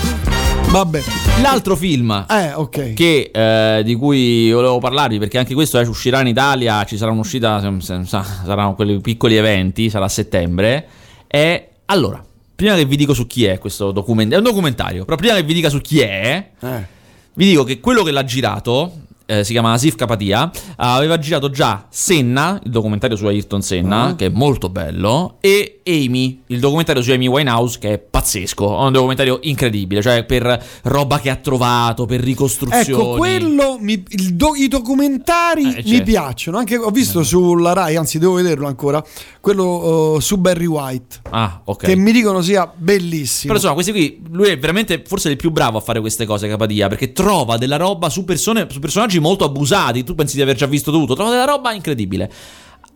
[0.69, 1.01] Vabbè.
[1.41, 2.93] L'altro film Eh, ok.
[2.93, 7.11] che, eh, di cui volevo parlarvi, perché anche questo eh, uscirà in Italia, ci sarà
[7.11, 10.87] un'uscita, saranno quelli piccoli eventi, sarà a settembre.
[11.25, 12.23] È allora,
[12.63, 15.43] prima che vi dico su chi è questo documentario, è un documentario, però prima che
[15.43, 16.85] vi dica su chi è, Eh.
[17.33, 18.99] vi dico che quello che l'ha girato.
[19.25, 24.15] eh, si chiama Asif Kapatia aveva girato già Senna il documentario su Ayrton Senna Ah.
[24.15, 28.83] che è molto bello e Amy il documentario su Amy Winehouse che è pazzesco è
[28.85, 34.55] un documentario incredibile cioè per roba che ha trovato per ricostruzioni Ecco, quello mi- do-
[34.55, 36.03] i documentari Eh, mi certo.
[36.03, 36.57] piacciono.
[36.57, 39.01] Anche ho visto sulla Rai, anzi, devo vederlo ancora.
[39.43, 41.19] Quello eh, su Barry White.
[41.31, 43.51] ah ok Che mi dicono sia bellissimo.
[43.51, 46.47] Però insomma, questi qui, lui è veramente forse il più bravo a fare queste cose,
[46.47, 50.05] Capadia, perché trova della roba su, persone, su personaggi molto abusati.
[50.05, 52.31] Tu pensi di aver già visto tutto, trova della roba incredibile.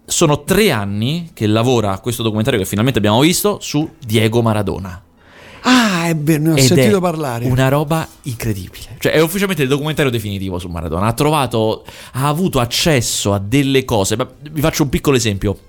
[0.06, 5.04] Sono tre anni che lavora a questo documentario che finalmente abbiamo visto su Diego Maradona.
[5.64, 7.46] Ah, è vero, ne ho Ed sentito è parlare.
[7.46, 8.96] Una roba incredibile.
[9.00, 11.08] Cioè, è ufficialmente il documentario definitivo su Maradona.
[11.08, 11.84] Ha trovato,
[12.14, 14.16] ha avuto accesso a delle cose.
[14.16, 15.60] Ma vi faccio un piccolo esempio.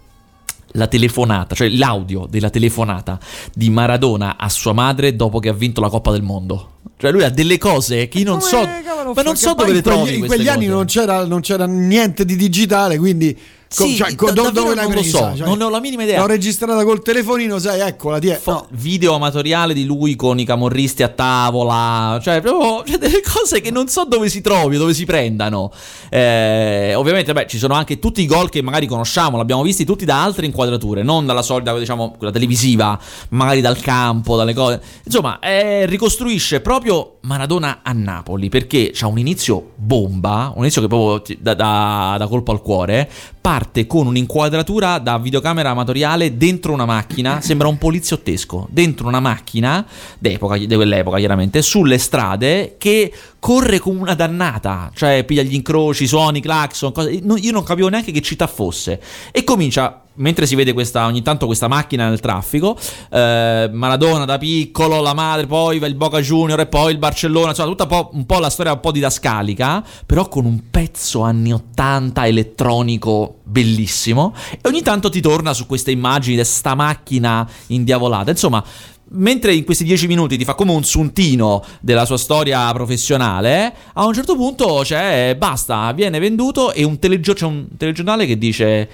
[0.72, 3.18] La telefonata, cioè l'audio della telefonata
[3.54, 6.72] di Maradona a sua madre dopo che ha vinto la Coppa del Mondo.
[6.98, 8.68] Cioè, lui ha delle cose che io non Come so.
[8.85, 10.18] cavolo Ma non so dove le in quegli- trovi.
[10.18, 13.38] In quegli anni non c'era, non c'era niente di digitale, quindi.
[13.74, 15.18] Co- Sì, cioè, co- da- dove l'hai non lo presa?
[15.31, 16.20] so, Cioè, non ne ho la minima idea.
[16.20, 18.37] L'ho registrata col telefonino, sai, eccola, ti è.
[18.37, 18.66] Fo- No.
[18.70, 23.70] video amatoriale di lui con i camorristi a tavola, cioè proprio cioè, delle cose che
[23.70, 25.70] non so dove si trovi, dove si prendano.
[26.09, 30.04] Eh, ovviamente, beh, ci sono anche tutti i gol che magari conosciamo, l'abbiamo visti tutti
[30.04, 32.98] da altre inquadrature, non dalla solita, diciamo, quella televisiva,
[33.31, 34.81] magari dal campo, dalle cose.
[35.04, 40.88] Insomma, eh, ricostruisce proprio Maradona a Napoli perché c'ha un inizio bomba, un inizio che
[40.88, 43.09] proprio da, da- da colpo al cuore.
[43.40, 49.18] Parte parte con un'inquadratura da videocamera amatoriale dentro una macchina, sembra un poliziottesco, dentro una
[49.18, 49.85] macchina
[50.16, 56.07] d'epoca, di quell'epoca chiaramente, sulle strade che corre come una dannata, cioè piglia gli incroci,
[56.07, 59.01] suoni, clacson, cose, io non capivo neanche che città fosse.
[59.33, 62.76] E comincia mentre si vede questa, ogni tanto questa macchina nel traffico,
[63.11, 67.68] eh, Maradona da piccolo, la madre, poi il Boca Junior e poi il Barcellona, insomma
[67.68, 71.52] tutta un po', un po', la storia un po' didascalica, però con un pezzo anni
[71.52, 78.31] 80 elettronico bellissimo e ogni tanto ti torna su queste immagini di sta macchina indiavolata,
[78.31, 78.62] insomma
[79.11, 84.04] mentre in questi dieci minuti ti fa come un suntino della sua storia professionale, a
[84.04, 88.88] un certo punto c'è basta, viene venduto e un telegio- c'è un telegiornale che dice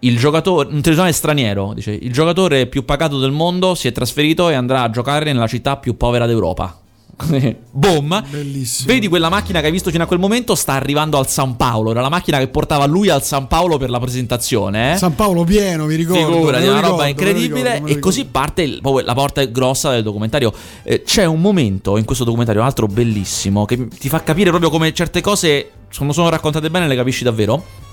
[0.00, 4.48] il giocatore, un telegiornale straniero, dice il giocatore più pagato del mondo si è trasferito
[4.48, 6.80] e andrà a giocare nella città più povera d'Europa.
[7.72, 8.24] Boom!
[8.30, 8.92] Bellissimo.
[8.92, 11.90] Vedi quella macchina che hai visto fino a quel momento sta arrivando al San Paolo.
[11.90, 14.92] Era la macchina che portava lui al San Paolo per la presentazione.
[14.92, 14.96] Eh?
[14.96, 16.28] San Paolo pieno, mi ricordo.
[16.28, 17.62] Lo una roba ricordo, incredibile.
[17.62, 20.52] me lo ricordo, e così parte il- la porta grossa del documentario.
[20.84, 24.70] Eh, c'è un momento in questo documentario, un altro bellissimo, che ti fa capire proprio
[24.70, 27.86] come certe cose, quando sono raccontate bene, le capisci davvero.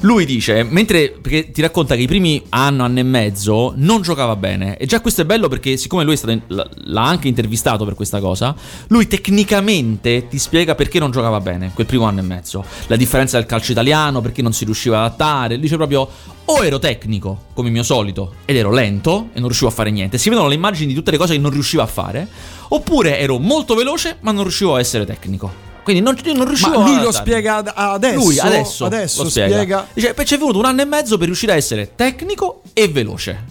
[0.00, 4.36] Lui dice, mentre perché ti racconta che i primi anno, anno e mezzo non giocava
[4.36, 4.76] bene.
[4.76, 7.94] E già questo è bello perché, siccome lui è stato in- l'ha anche intervistato per
[7.94, 8.54] questa cosa,
[8.88, 12.64] lui tecnicamente ti spiega perché non giocava bene quel primo anno e mezzo.
[12.88, 15.58] La differenza del calcio italiano, perché non si riusciva ad adattare.
[15.58, 16.08] Dice proprio:
[16.44, 20.18] o ero tecnico, come mio solito, ed ero lento e non riuscivo a fare niente.
[20.18, 22.28] Si vedono le immagini di tutte le cose che non riuscivo a fare.
[22.68, 25.65] Oppure ero molto veloce, ma non riuscivo a essere tecnico.
[25.86, 28.14] Quindi non, io non riuscivo Ma lui ad lo spiega ad- adesso.
[28.16, 29.52] Lui adesso, adesso lo spiega.
[29.54, 29.86] spiega.
[29.92, 32.88] Dice, "Beh, ci è voluto un anno e mezzo per riuscire a essere tecnico e
[32.88, 33.44] veloce.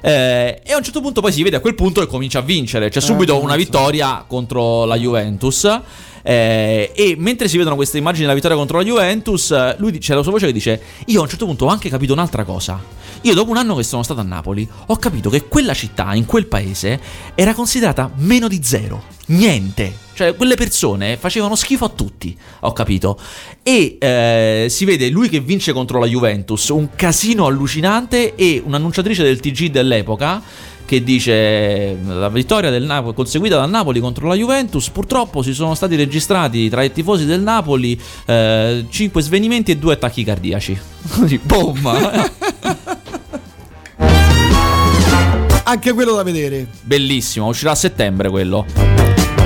[0.00, 2.42] Eh, e a un certo punto poi si vede a quel punto che comincia a
[2.42, 2.88] vincere.
[2.88, 3.58] C'è subito Eh, una sì.
[3.58, 5.80] vittoria contro la Juventus.
[6.28, 10.12] Eh, e mentre si vedono queste immagini della vittoria contro la Juventus, eh, lui c'è
[10.12, 12.78] la sua voce che dice: Io a un certo punto ho anche capito un'altra cosa.
[13.22, 16.26] Io, dopo un anno che sono stato a Napoli, ho capito che quella città, in
[16.26, 17.00] quel paese,
[17.34, 19.04] era considerata meno di zero.
[19.28, 20.06] Niente.
[20.12, 23.18] Cioè, quelle persone facevano schifo a tutti, ho capito.
[23.62, 29.22] E eh, si vede lui che vince contro la Juventus, un casino allucinante e un'annunciatrice
[29.22, 30.42] del TG dell'epoca
[30.88, 35.74] che dice la vittoria del Napoli conseguita dal Napoli contro la Juventus purtroppo si sono
[35.74, 40.78] stati registrati tra i tifosi del Napoli 5 svenimenti e 2 attacchi cardiaci
[41.18, 41.90] così boom
[45.64, 46.66] Anche quello da vedere.
[46.82, 48.64] bellissimo uscirà a settembre quello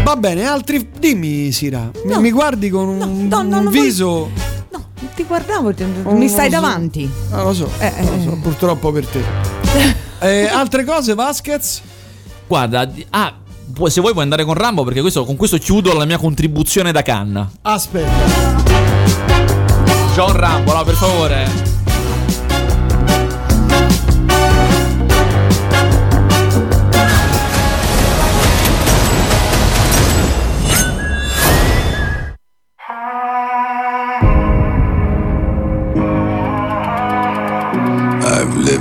[0.04, 0.88] Va bene, altri.
[0.98, 1.90] Dimmi, Sira.
[2.04, 2.20] Mi- No.
[2.20, 4.30] Mi guardi con un, No, no, un viso.
[4.72, 6.60] No, non ti guardavo, ti- Oh, mi stai lo so.
[6.60, 7.10] davanti.
[7.30, 8.36] Ah, lo so, Eh, lo so, eh.
[8.42, 9.20] purtroppo per te.
[10.20, 11.80] Eh, altre cose, Vasquez?
[12.46, 13.34] guarda ah
[13.86, 17.00] se vuoi puoi andare con Rambo perché questo- con questo chiudo la mia contribuzione da
[17.02, 18.10] canna Aspetta.
[20.14, 21.48] John Rambo no per favore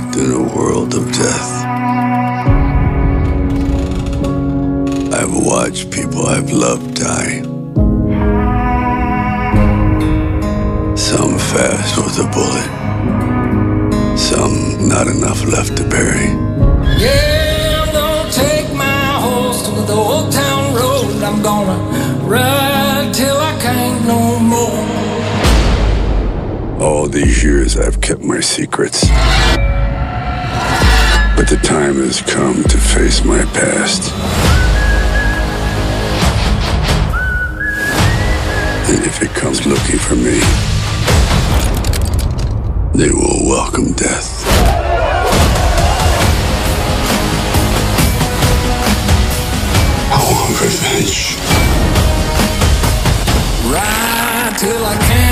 [0.02, 1.64] lived in a world of death.
[5.12, 7.42] I've watched people I've loved die.
[10.96, 12.70] Some fast with a bullet,
[14.18, 16.30] some not enough left to bury.
[16.98, 21.22] Yeah, I'm gonna take my horse to the old town road.
[21.22, 21.78] I'm gonna
[22.24, 24.86] ride till I can't no more.
[26.80, 29.08] All these years I've kept my secrets.
[31.52, 34.10] The time has come to face my past.
[38.88, 40.40] And if it comes looking for me,
[42.94, 44.46] they will welcome death.
[50.10, 51.36] I want revenge.
[53.70, 55.31] Ride till I can't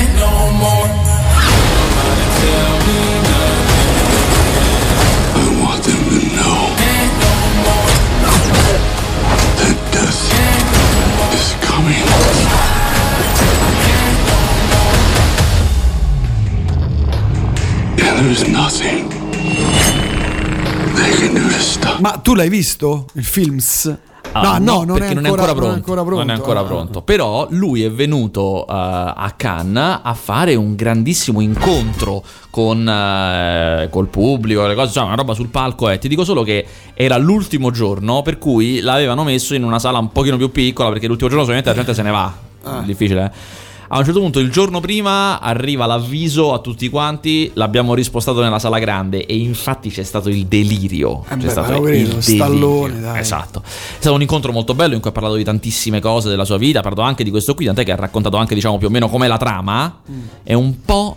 [21.98, 23.98] Ma tu l'hai visto il films?
[24.32, 26.14] Ah, no, no, non, perché è ancora, non è ancora pronto.
[26.14, 27.02] Non è ancora pronto.
[27.02, 34.06] Però lui è venuto eh, a Cannes a fare un grandissimo incontro con eh, col
[34.06, 35.90] pubblico, le cose, cioè una roba sul palco.
[35.90, 36.64] E ti dico solo che
[36.94, 41.08] era l'ultimo giorno, per cui l'avevano messo in una sala un pochino più piccola, perché
[41.08, 42.32] l'ultimo giorno solamente la gente se ne va.
[42.62, 42.82] Ah.
[42.84, 43.24] Difficile.
[43.24, 43.68] eh.
[43.92, 47.50] A un certo punto, il giorno prima, arriva l'avviso a tutti quanti.
[47.54, 49.26] L'abbiamo rispostato nella sala grande.
[49.26, 51.24] E infatti c'è stato il delirio.
[51.28, 52.20] Eh c'è beh, stato il delirio.
[52.20, 53.18] Stallone, dai.
[53.18, 53.62] Esatto.
[53.64, 56.56] È stato un incontro molto bello in cui ha parlato di tantissime cose della sua
[56.56, 56.78] vita.
[56.78, 57.64] Ha parlato anche di questo qui.
[57.64, 60.00] Tant'è che ha raccontato anche, diciamo, più o meno com'è la trama.
[60.08, 60.20] Mm.
[60.44, 61.16] È un po'.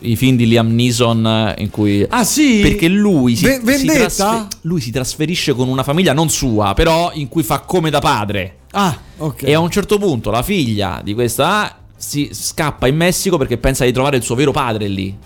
[0.00, 2.58] I film di Liam Neeson eh, in cui Ah, sì?
[2.60, 3.98] perché lui si, Ve- si Vendetta?
[4.14, 8.00] trasfe- lui si trasferisce con una famiglia non sua, però in cui fa come da
[8.00, 8.56] padre.
[8.72, 9.44] Ah, ok.
[9.44, 13.84] E a un certo punto la figlia di questa si scappa in Messico perché pensa
[13.84, 15.16] di trovare il suo vero padre lì.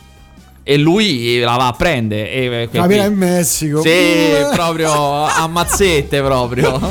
[0.62, 2.30] E lui la va a prendere.
[2.30, 3.80] E, e Capirà in Messico.
[3.80, 6.78] Sì, Eh, proprio a mazzette proprio.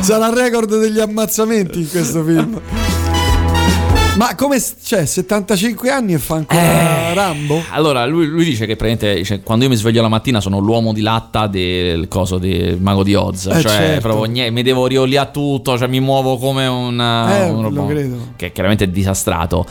[0.00, 2.60] Sarà il record degli ammazzamenti in questo film.
[4.14, 7.14] Ma come cioè 75 anni e fa ancora Eh.
[7.14, 7.62] Rambo?
[7.70, 10.92] Allora, lui, lui dice che praticamente dice, quando io mi sveglio la mattina sono l'uomo
[10.92, 13.46] di latta del coso del mago di Oz.
[13.46, 14.00] Eh, cioè, certo.
[14.00, 17.88] proprio niente, mi devo rioliare tutto, cioè mi muovo come un, Eh, un robot.
[17.88, 18.16] credo.
[18.36, 19.64] Che chiaramente è disastrato.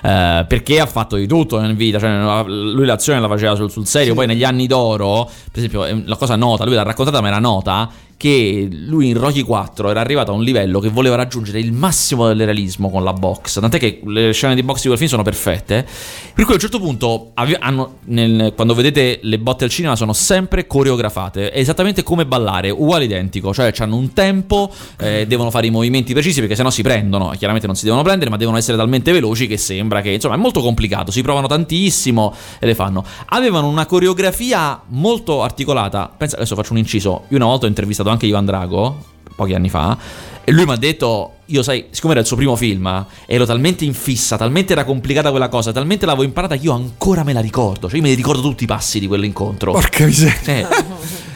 [0.00, 3.86] Eh, perché ha fatto di tutto in vita, cioè, lui l'azione la faceva sul, sul
[3.86, 4.14] serio, Sì.
[4.14, 7.40] poi negli anni d'oro, per esempio, è la cosa nota, lui l'ha raccontata ma era
[7.40, 11.72] nota, che lui in Rocky 4 era arrivato a un livello che voleva raggiungere il
[11.72, 15.08] massimo del realismo con la box, tant'è che le scene di box di quel film
[15.08, 15.86] sono perfette,
[16.34, 20.12] per cui a un certo punto hanno, nel- quando vedete le botte al cinema sono
[20.12, 25.68] sempre coreografate, è esattamente come ballare, uguale identico, cioè hanno un tempo, eh, devono fare
[25.68, 28.76] i movimenti precisi perché sennò si prendono, chiaramente non si devono prendere, ma devono essere
[28.76, 33.04] talmente veloci che sembra che insomma è molto complicato, si provano tantissimo e le fanno.
[33.26, 38.06] Avevano una coreografia molto articolata, pensa, adesso faccio un inciso, io una volta ho intervistato
[38.10, 38.96] anche Ivan Drago,
[39.38, 39.96] pochi anni fa,
[40.42, 43.84] e lui mi ha detto, io sai, siccome era il suo primo film, ero talmente
[43.84, 47.38] in fissa, talmente era complicata quella cosa, talmente l'avevo imparata che io ancora me la
[47.40, 49.70] ricordo, cioè io me li ricordo tutti i passi di quell'incontro.
[49.70, 50.68] Porca miseria.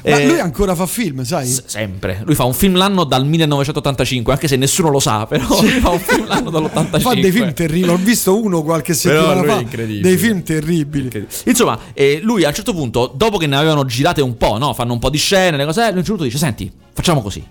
[0.05, 1.47] Eh, Ma eh, lui ancora fa film, sai?
[1.47, 2.23] s- sempre.
[2.25, 5.91] Lui fa un film l'anno dal 1985, anche se nessuno lo sa, però lui fa
[5.91, 7.01] un film l'anno dall'85.
[7.01, 7.88] Fa dei film terribili.
[7.88, 9.61] Ho visto uno qualche settimana fa.
[9.61, 10.09] incredibile.
[10.09, 11.27] Dei film terribili.
[11.45, 14.75] Insomma, eh, lui a un certo punto, dopo che ne avevano girate un po', no?
[14.75, 17.23] fanno un po' di scene, le cose, lui a un certo punto dice: Senti, facciamo
[17.23, 17.45] così.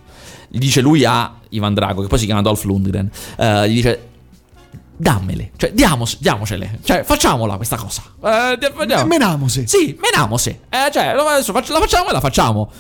[0.52, 4.08] Gli dice lui a Ivan Drago, che poi si chiama Dolph Lundgren, eh, gli dice:
[4.98, 8.04] Dammele, cioè diamos- diamocele, cioè facciamola questa cosa.
[8.24, 9.06] Eh.
[9.06, 9.66] Menamose.
[9.66, 10.62] Sì, menamose.
[10.70, 12.72] Eh, cioè, adesso la facciamo e la facciamo.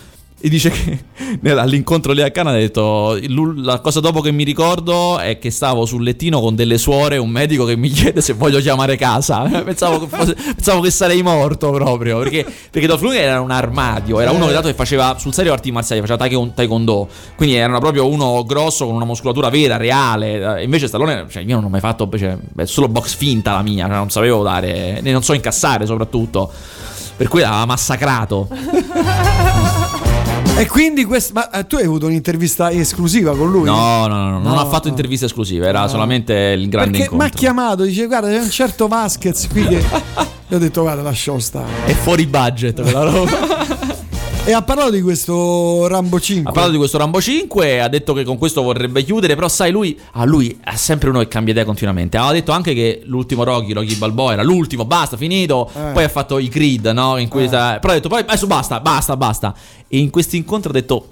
[0.44, 1.00] E dice che
[1.52, 5.52] all'incontro lì a Canada ha detto: "L'ul- La cosa dopo che mi ricordo è che
[5.52, 9.42] stavo sul lettino con delle suore un medico che mi chiede se voglio chiamare casa.
[9.64, 12.18] pensavo, che fosse- pensavo che sarei morto proprio.
[12.20, 15.54] Perché, perché Dolph Lundgren era un armadio, era uno che dato che faceva sul serio
[15.54, 17.08] arti marziali, faceva taekwondo-.
[17.36, 20.64] Quindi era proprio uno grosso con una muscolatura vera, reale.
[20.64, 23.86] Invece Stallone, cioè, io non ho mai fatto cioè, è solo box finta la mia,
[23.86, 26.52] cioè, non sapevo dare, ne non so incassare soprattutto.
[27.16, 28.48] Per cui l'aveva massacrato.
[30.62, 33.64] E quindi quest- ma eh, tu hai avuto un'intervista esclusiva con lui?
[33.66, 37.16] No, no, no, no, non No, ha fatto interviste esclusive, era solamente il grande Perché
[37.16, 37.40] mi ha incontro.
[37.40, 39.84] chiamato, dice guarda c'è un certo Vasquez qui che...
[40.52, 41.66] Io ho detto guarda lasciamo stare.
[41.86, 43.90] È fuori budget quella roba.
[44.52, 46.50] E ha parlato di questo Rambo 5.
[46.50, 49.72] ha parlato di questo Rambo 5, ha detto che con questo vorrebbe chiudere, però sai
[49.72, 52.18] lui, ah, lui è sempre uno che cambia idea continuamente.
[52.18, 55.72] Aveva detto anche che l'ultimo Rocky, Rocky Balboa era l'ultimo, basta, finito.
[55.74, 55.94] Eh.
[55.94, 57.16] Poi ha fatto i Creed, no?
[57.16, 59.56] In cui sta- Però ha detto poi adesso basta, basta, basta.
[59.88, 61.08] E in questo incontro ha detto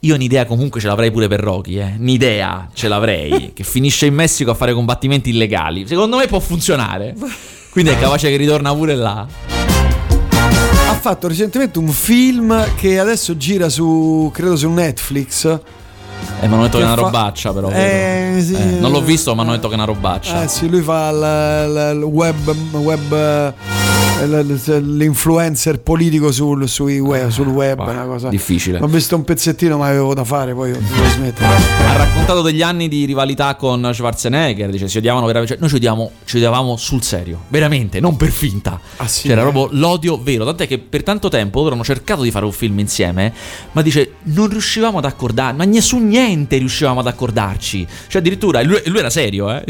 [0.00, 1.94] io un'idea comunque ce l'avrei pure per Rocky, eh.
[1.98, 5.86] Un'idea ce l'avrei che finisce in Messico a fare combattimenti illegali.
[5.86, 7.14] Secondo me può funzionare.
[7.72, 9.53] Quindi è capace che ritorna pure là.
[11.04, 15.60] Fatto recentemente un film che adesso gira su, credo su Netflix.
[16.40, 17.70] E mi hanno detto che è una fa- robaccia, però.
[17.70, 18.54] Eh, sì.
[18.54, 20.42] Eh, non l'ho visto, ma hanno detto che è una robaccia.
[20.42, 27.76] Eh sì, lui fa il web, web eh, l'influencer politico sul, sui web, sul web,
[27.76, 28.28] Bah, una cosa.
[28.28, 28.78] difficile.
[28.80, 30.78] Ho visto un pezzettino, ma avevo da fare, poi ho
[31.12, 31.46] smettere.
[31.46, 34.70] Ha raccontato degli anni di rivalità con Schwarzenegger.
[34.70, 35.54] Dice: Si odiavano veramente.
[35.54, 38.78] Cioè, noi ci odiamo, ci odiavamo sul serio, veramente, non per finta.
[38.96, 39.28] Ah, sì?
[39.28, 40.44] C'era proprio l'odio vero.
[40.44, 43.32] Tant'è che per tanto tempo loro hanno cercato di fare un film insieme.
[43.72, 45.56] Ma dice: Non riuscivamo ad accordarci.
[45.56, 47.86] Ma ne- su niente riuscivamo ad accordarci.
[48.06, 49.64] Cioè, addirittura, lui, lui era serio, eh.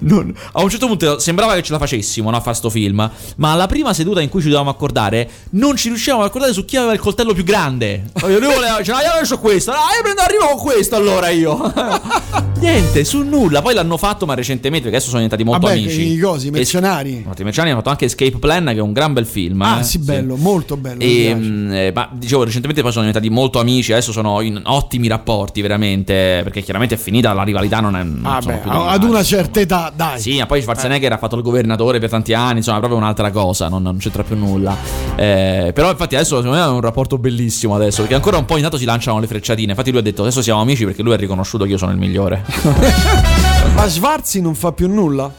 [0.00, 3.10] Non- a un certo punto sembrava che ce la facessimo no, a fare sto film,
[3.36, 6.64] ma alla prima seduta in cui ci dovevamo accordare, non ci riuscivamo ad accordare su
[6.64, 8.04] chi aveva il coltello più grande.
[8.22, 11.72] Lui voleva, diceva, ah, io adesso questo, no, io prendo, arrivo con questo allora io.
[12.58, 13.60] Niente, su nulla.
[13.60, 16.12] Poi l'hanno fatto, ma recentemente, perché adesso sono diventati molto Vabbè, amici.
[16.12, 17.10] i cosi, i mercenari.
[17.16, 19.60] I mercenari hanno fatto anche Escape Plan, che è un gran bel film.
[19.62, 19.84] Ah, eh.
[19.84, 20.96] sì, bello, molto bello.
[20.96, 23.92] mi E, mh, eh, ma dicevo, recentemente poi sono diventati molto amici.
[23.92, 26.40] Adesso sono in ottimi rapporti, veramente.
[26.42, 27.80] Perché chiaramente è finita la rivalità.
[27.80, 28.02] Non è.
[28.02, 29.42] non Ah, beh, ad una insomma.
[29.56, 30.20] Certa età, dai.
[30.20, 33.30] Sì, ma poi Schwarzenegger ha fatto il governatore per tanti anni, insomma, è proprio un'altra
[33.30, 34.76] cosa, non, non c'entra più nulla.
[35.16, 38.52] Eh, però infatti adesso secondo me è un rapporto bellissimo adesso, perché ancora un po'
[38.54, 39.70] ogni tanto si lanciano le frecciatine.
[39.70, 41.98] Infatti lui ha detto adesso siamo amici perché lui ha riconosciuto che io sono il
[41.98, 42.44] migliore.
[43.74, 45.30] Ma Schwarzi non fa più nulla?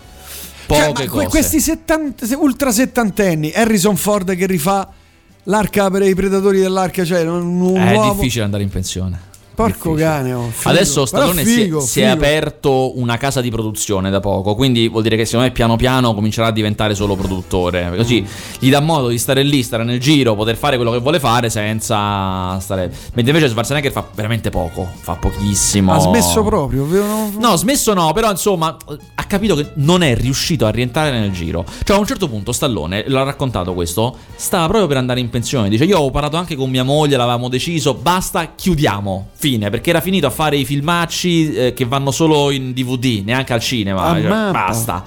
[0.66, 1.28] Poche Cioè, cose.
[1.28, 4.88] questi settant- ultra settantenni, Harrison Ford che rifà
[5.44, 9.27] l'arca per i predatori dell'arca, cioè un, un È uomo- difficile andare in pensione.
[9.58, 10.04] Porco Difficile.
[10.04, 10.70] cane, oh, figo.
[10.70, 12.14] Adesso Stallone si è- figo, si, è, figo.
[12.14, 16.14] aperto una casa di produzione da poco, quindi vuol dire che secondo me piano piano
[16.14, 17.92] comincerà a diventare solo produttore.
[17.96, 18.24] Così
[18.60, 21.50] gli dà modo di stare lì, stare nel giro, poter fare quello che vuole fare
[21.50, 22.94] senza stare.
[23.14, 25.92] Mentre invece Schwarzenegger fa veramente poco, fa pochissimo.
[25.92, 27.32] Ha smesso proprio, vero?
[27.40, 28.78] No, smesso no, però insomma
[29.16, 31.66] ha capito che non è riuscito a rientrare nel giro.
[31.84, 35.68] Cioè a un certo punto Stallone, l'ha raccontato questo, stava proprio per andare in pensione.
[35.68, 40.02] Dice io ho parlato anche con mia moglie, l'avevamo deciso, basta, chiudiamo, fine, perché era
[40.02, 44.04] finito a fare i filmacci eh, che vanno solo in DVD, neanche al cinema.
[44.04, 45.04] Ah, Cioè, basta.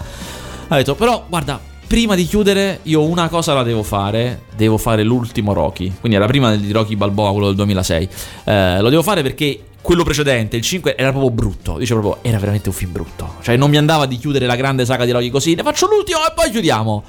[0.69, 1.69] Ha detto però guarda...
[1.91, 4.43] Prima di chiudere, io una cosa la devo fare.
[4.55, 5.93] Devo fare l'ultimo Rocky.
[5.99, 8.09] Quindi era prima di Rocky Balboa, quello del 2006.
[8.45, 11.79] Eh, lo devo fare perché quello precedente, il 5, era proprio brutto.
[11.79, 13.35] Dice proprio, era veramente un film brutto.
[13.43, 15.57] Cioè, non mi andava di chiudere la grande saga di Rocky così.
[15.57, 17.03] Ne faccio l'ultimo e poi chiudiamo.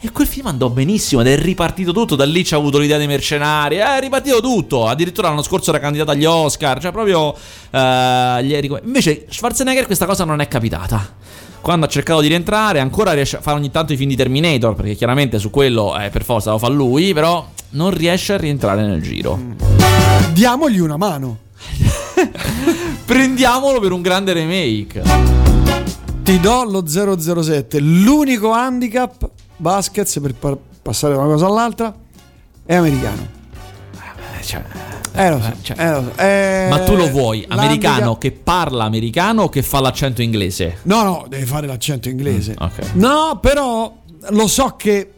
[0.00, 2.14] E quel film andò benissimo ed è ripartito tutto.
[2.14, 3.76] Da lì c'ha avuto l'idea dei mercenari.
[3.76, 4.86] È ripartito tutto.
[4.86, 6.80] Addirittura l'anno scorso era candidato agli Oscar.
[6.80, 7.34] Cioè, proprio.
[7.70, 11.16] eh, gli ricom- Invece, Schwarzenegger questa cosa non è capitata.
[11.60, 14.76] Quando ha cercato di rientrare, ancora riesce a fare ogni tanto i film di Terminator.
[14.76, 17.12] Perché chiaramente su quello eh, per forza lo fa lui.
[17.12, 19.36] Però non riesce a rientrare nel giro.
[20.32, 21.38] Diamogli una mano.
[23.04, 25.02] Prendiamolo per un grande remake.
[26.22, 27.80] Ti do lo 007.
[27.80, 29.28] L'unico handicap
[29.58, 31.94] basket per par- passare da una cosa all'altra
[32.64, 33.36] è americano.
[34.42, 34.62] Cioè,
[35.12, 36.18] Eh lo so, cioè- eh, lo so.
[36.22, 40.78] Eh, ma tu lo vuoi americano che parla americano o che fa l'accento inglese?
[40.84, 42.52] No, no, devi fare l'accento inglese.
[42.52, 42.92] Mm, ok.
[42.94, 43.94] No, però
[44.30, 45.12] lo so che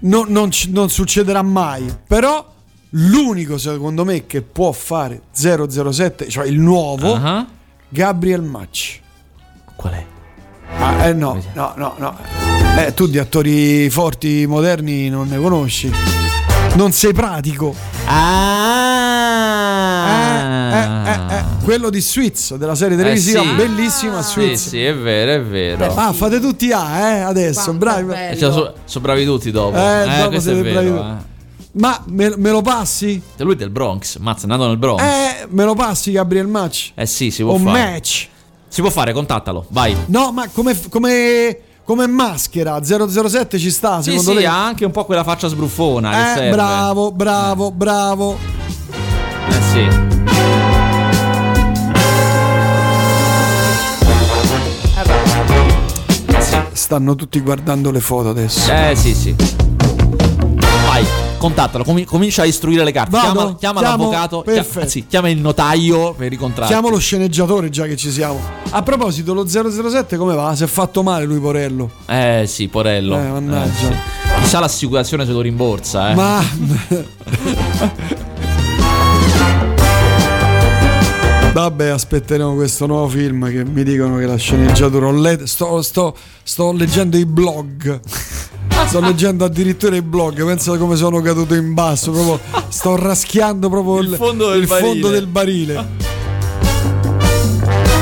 [0.00, 1.86] non, non non succederà mai.
[2.06, 2.52] Però
[2.90, 7.46] l'unico secondo me che può fare 007, cioè il nuovo, Ah,
[7.88, 9.00] Gabriel Match.
[9.76, 10.04] Qual è?
[10.78, 12.16] Ah, eh no, no, no, no.
[12.78, 15.90] Eh, tu di attori forti moderni non ne conosci.
[16.74, 17.74] Non sei pratico.
[18.06, 19.14] Ah,
[20.72, 21.44] Eh, eh, eh, eh.
[21.64, 23.54] Quello di Suits, della serie televisiva, sì.
[23.54, 24.68] bellissima Sì, Suits.
[24.68, 25.94] sì, è vero, è vero.
[25.96, 28.12] Ah, fate tutti A, eh, adesso, Quanto bravi.
[28.12, 29.76] Eh, cioè, so- sono bravi tutti dopo.
[29.76, 31.00] Eh, Eh, dopo questo è vero.
[31.00, 31.34] eh.
[31.72, 33.20] Ma me, me lo passi?
[33.36, 35.02] Cioè, Lui è del Bronx, mazza, è nato nel Bronx.
[35.02, 35.06] Eh,
[35.42, 36.92] Eh, me lo passi Gabriel Match?
[37.04, 37.78] sì, si può O fare.
[37.92, 38.28] match?
[38.76, 39.96] Si può fare, contattalo, vai.
[40.08, 44.44] No, ma come, come, come maschera 007 ci sta, Sì, secondo sì, lei?
[44.44, 48.36] ha anche un po' quella faccia sbruffona Eh, bravo, bravo, bravo.
[49.48, 49.88] Eh sì.
[56.72, 58.70] Stanno tutti guardando le foto adesso.
[58.70, 59.34] Eh sì, sì.
[60.86, 61.06] Vai,
[61.36, 63.10] contattalo, comi- comincia a istruire le carte.
[63.10, 63.32] Vado?
[63.32, 63.96] Chiama, chiama Chiamo?
[64.04, 64.80] l'avvocato, chia- Perfetto.
[64.80, 66.72] anzi, chiama il notaio per i contratti.
[66.72, 68.40] Chiamo lo sceneggiatore già che ci siamo.
[68.70, 70.54] A proposito, lo 007 come va?
[70.54, 71.90] Si è fatto male lui, Porello.
[72.06, 73.16] Eh sì, Porello.
[73.18, 73.70] Eh, mannaggia.
[73.72, 73.94] sì.
[74.42, 76.14] Chissà l'assicurazione se lo rimborsa, eh.
[76.14, 76.42] Ma
[81.52, 85.06] Vabbè, aspetteremo questo nuovo film che mi dicono che la sceneggiatura.
[85.06, 87.98] ho let- sto, sto- sto leggendo i blog.
[88.86, 90.44] Sto leggendo addirittura i blog.
[90.44, 92.10] Pensa come sono caduto in basso.
[92.10, 95.10] Proprio, sto raschiando proprio Il fondo del il fondo barile.
[95.10, 95.86] del barile.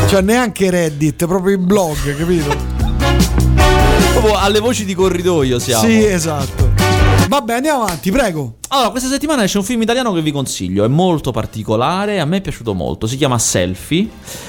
[0.07, 2.55] Cioè, neanche Reddit, proprio i blog, capito?
[4.13, 5.83] Proprio alle voci di corridoio siamo.
[5.89, 6.71] Sì, esatto.
[7.27, 8.57] Vabbè, andiamo avanti, prego.
[8.75, 12.39] Allora, questa settimana esce un film italiano che vi consiglio, è molto particolare, a me
[12.39, 14.09] è piaciuto molto, si chiama Selfie,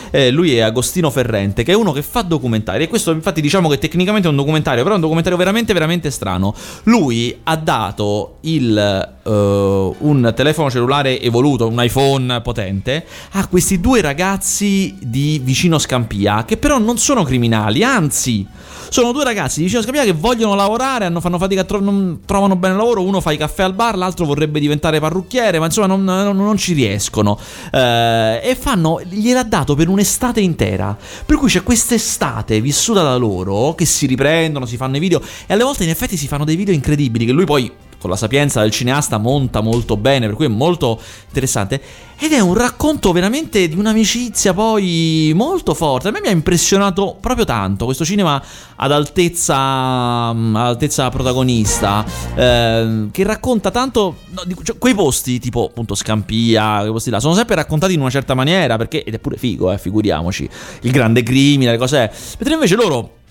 [0.10, 3.70] Eh, lui è Agostino Ferrente, che è uno che fa documentari, e questo infatti diciamo
[3.70, 6.56] che tecnicamente è un documentario, però è un documentario veramente veramente strano.
[6.84, 14.02] Lui ha dato il, eh, un telefono cellulare evoluto, un iPhone potente, a questi due
[14.02, 18.48] ragazzi di vicino Scampia, che però non sono criminali, anzi...
[18.88, 22.56] Sono due ragazzi di vicino Scampia che vogliono lavorare, hanno, fanno fatica, tro- non trovano
[22.56, 23.02] bene lavoro.
[23.02, 26.58] Uno fa i caffè al bar, l'altro vorrebbe diventare parrucchiere, ma insomma non, non- non
[26.58, 27.38] ci riescono.
[27.72, 30.96] Eh, e fanno, gliel'ha dato per un'estate intera.
[31.26, 35.54] Per cui c'è quest'estate vissuta da loro che si riprendono, si fanno i video e
[35.54, 37.72] alle volte in effetti si fanno dei video incredibili che lui poi
[38.06, 41.82] con la sapienza del cineasta monta molto bene, per cui è molto interessante.
[42.18, 46.10] Ed è un racconto veramente di un'amicizia poi molto forte.
[46.10, 48.42] A me mi ha impressionato proprio tanto questo cinema
[48.76, 55.40] ad altezza, mm, ad altezza protagonista, ehm, che racconta tanto no, di- cioè, quei posti
[55.40, 59.16] tipo appunto Scampia, quei posti là, sono sempre raccontati in una certa maniera, perché, ed
[59.16, 60.48] è pure figo, eh, figuriamoci,
[60.82, 62.12] il grande crimine, le cose...
[62.38, 63.24] Mentre invece loro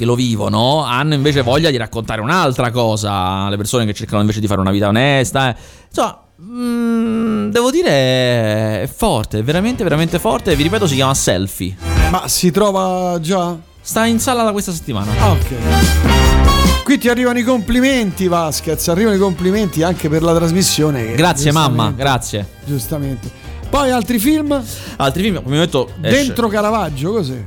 [0.00, 3.50] che lo vivono hanno invece voglia di raccontare un'altra cosa.
[3.50, 5.50] Le persone che cercano invece di fare una vita onesta.
[5.50, 5.56] eh.
[5.88, 7.90] Insomma, Mm, devo dire
[8.82, 10.56] è forte, veramente veramente forte.
[10.56, 11.76] Vi ripeto, si chiama Selfie.
[12.10, 13.54] Ma si trova già?
[13.82, 15.12] Sta in sala da questa settimana.
[15.18, 16.82] Ah, ok.
[16.82, 18.88] Qui ti arrivano i complimenti, Vasquez.
[18.88, 21.12] Arrivano i complimenti anche per la trasmissione.
[21.14, 21.92] Grazie, mamma.
[21.94, 22.46] Grazie.
[22.64, 23.30] Giustamente.
[23.68, 24.58] Poi altri film?
[24.96, 25.90] Altri film, come ho detto.
[25.98, 27.44] Dentro esce, Caravaggio, cos'è?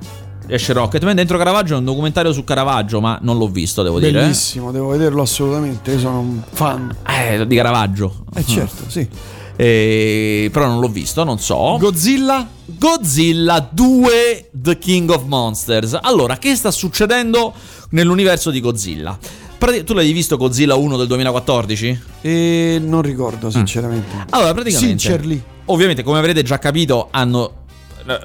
[0.48, 1.16] Esce Rocketman.
[1.16, 4.32] Dentro Caravaggio è un documentario su Caravaggio, ma non l'ho visto, devo Bellissimo, dire.
[4.32, 5.92] Bellissimo, devo vederlo assolutamente.
[5.92, 6.96] Io sono un fan.
[7.08, 8.26] Eh, di Caravaggio.
[8.36, 9.08] Eh, certo, sì.
[9.56, 11.78] Eh, però non l'ho visto, non so.
[11.80, 12.48] Godzilla?
[12.66, 15.98] Godzilla 2 The King of Monsters.
[16.02, 17.54] Allora, che sta succedendo
[17.90, 19.18] nell'universo di Godzilla?
[19.86, 22.02] Tu l'hai visto Godzilla 1 del 2014?
[22.22, 24.14] Eh, non ricordo, sinceramente.
[24.14, 24.22] Mm.
[24.32, 25.00] Allora, praticamente.
[25.00, 25.44] Sincerely.
[25.66, 27.63] Ovviamente, come avrete già capito, hanno eh,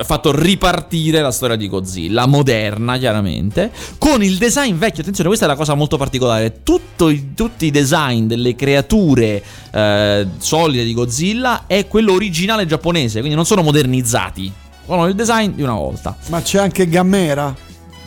[0.03, 5.01] fatto ripartire la storia di Godzilla, moderna chiaramente, con il design vecchio.
[5.01, 6.61] Attenzione, questa è la cosa molto particolare.
[6.65, 13.37] I, tutti i design delle creature eh, solide di Godzilla è quello originale giapponese, quindi
[13.37, 14.53] non sono modernizzati.
[14.87, 16.17] Sono il design di una volta.
[16.29, 17.55] Ma c'è anche Gamera?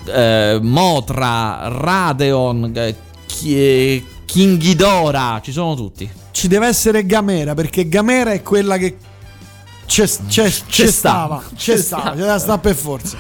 [0.06, 2.96] Eh, Motra, Radeon, eh,
[4.26, 6.10] King Ghidorah, ci sono tutti.
[6.32, 8.98] Ci deve essere Gamera, perché Gamera è quella che
[9.92, 13.18] c'è, c'è, c'è, stava, c'è stava, c'è sta per forza.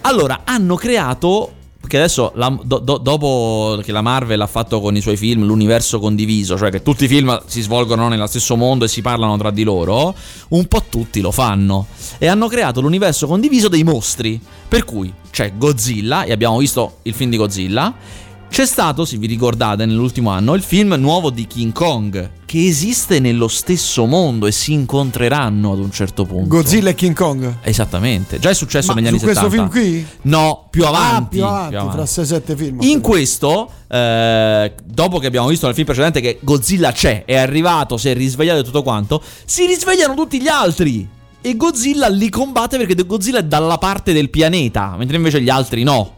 [0.00, 4.96] Allora, hanno creato perché adesso la, do, do, dopo che la Marvel ha fatto con
[4.96, 8.84] i suoi film l'universo condiviso, cioè che tutti i film si svolgono nello stesso mondo
[8.84, 10.12] e si parlano tra di loro,
[10.48, 11.86] un po' tutti lo fanno
[12.18, 14.40] e hanno creato l'universo condiviso dei mostri.
[14.68, 17.94] Per cui c'è Godzilla e abbiamo visto il film di Godzilla
[18.48, 23.20] c'è stato, se vi ricordate, nell'ultimo anno il film nuovo di King Kong, che esiste
[23.20, 26.48] nello stesso mondo e si incontreranno ad un certo punto.
[26.48, 27.58] Godzilla e King Kong?
[27.60, 29.40] Esattamente, già è successo Ma negli anni 70.
[29.40, 30.06] Ma questo film qui?
[30.22, 31.38] No, più avanti.
[31.40, 32.12] Ah, più avanti, più avanti.
[32.12, 32.78] fra 6-7 film.
[32.80, 37.96] In questo, eh, dopo che abbiamo visto nel film precedente che Godzilla c'è, è arrivato,
[37.96, 41.06] si è risvegliato e tutto quanto, si risvegliano tutti gli altri.
[41.40, 45.82] E Godzilla li combatte perché Godzilla è dalla parte del pianeta, mentre invece gli altri
[45.82, 46.16] no.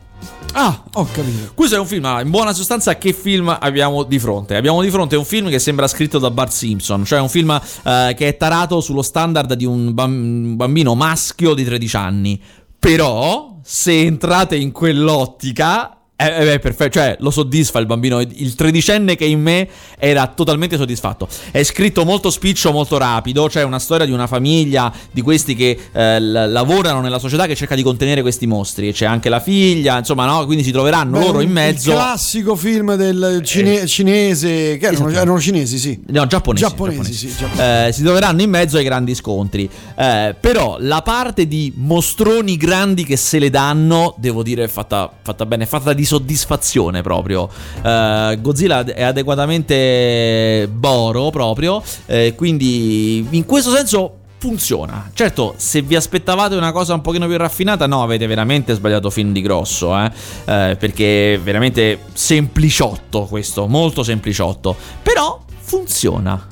[0.53, 1.53] Ah, ho capito.
[1.55, 4.57] Questo è un film, in buona sostanza, che film abbiamo di fronte?
[4.57, 8.15] Abbiamo di fronte un film che sembra scritto da Bart Simpson, cioè un film eh,
[8.17, 12.43] che è tarato sullo standard di un bambino maschio di 13 anni.
[12.79, 18.21] Però, se entrate in quell'ottica, eh, eh, perfetto, cioè lo soddisfa il bambino.
[18.21, 19.68] Il tredicenne che in me
[19.99, 21.29] era totalmente soddisfatto.
[21.51, 23.47] È scritto molto spiccio, molto rapido.
[23.49, 27.55] C'è una storia di una famiglia di questi che eh, l- lavorano nella società che
[27.55, 28.93] cerca di contenere questi mostri.
[28.93, 30.45] C'è anche la figlia, insomma, no?
[30.45, 31.91] Quindi si troveranno Beh, loro in mezzo.
[31.91, 35.99] Il classico film del cine- eh, cinese, che erano, erano, cinesi, sì.
[36.09, 36.64] No, giapponesi.
[36.64, 37.29] Giapponesi, giapponesi.
[37.29, 37.37] sì.
[37.37, 37.89] Giapponesi.
[37.89, 39.68] Eh, si troveranno in mezzo ai grandi scontri.
[39.97, 45.11] Eh, però la parte di mostroni grandi che se le danno, devo dire, è fatta,
[45.23, 47.49] fatta bene, è fatta di soddisfazione proprio.
[47.83, 55.11] Uh, Godzilla è adeguatamente boro proprio, eh, quindi in questo senso funziona.
[55.15, 59.33] Certo, se vi aspettavate una cosa un pochino più raffinata, no, avete veramente sbagliato film
[59.33, 60.11] di grosso, eh?
[60.47, 64.75] Eh, perché è veramente sempliciotto questo, molto sempliciotto.
[65.03, 66.45] Però funziona.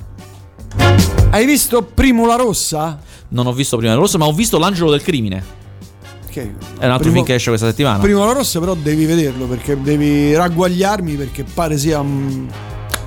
[1.31, 2.97] Hai visto Primula Rossa?
[3.29, 5.57] Non ho visto Primula Rossa, ma ho visto L'Angelo del Crimine.
[6.29, 7.99] È un altro primo, film che esce questa settimana.
[7.99, 12.47] Primo la rossa, però devi vederlo perché devi ragguagliarmi perché pare sia um,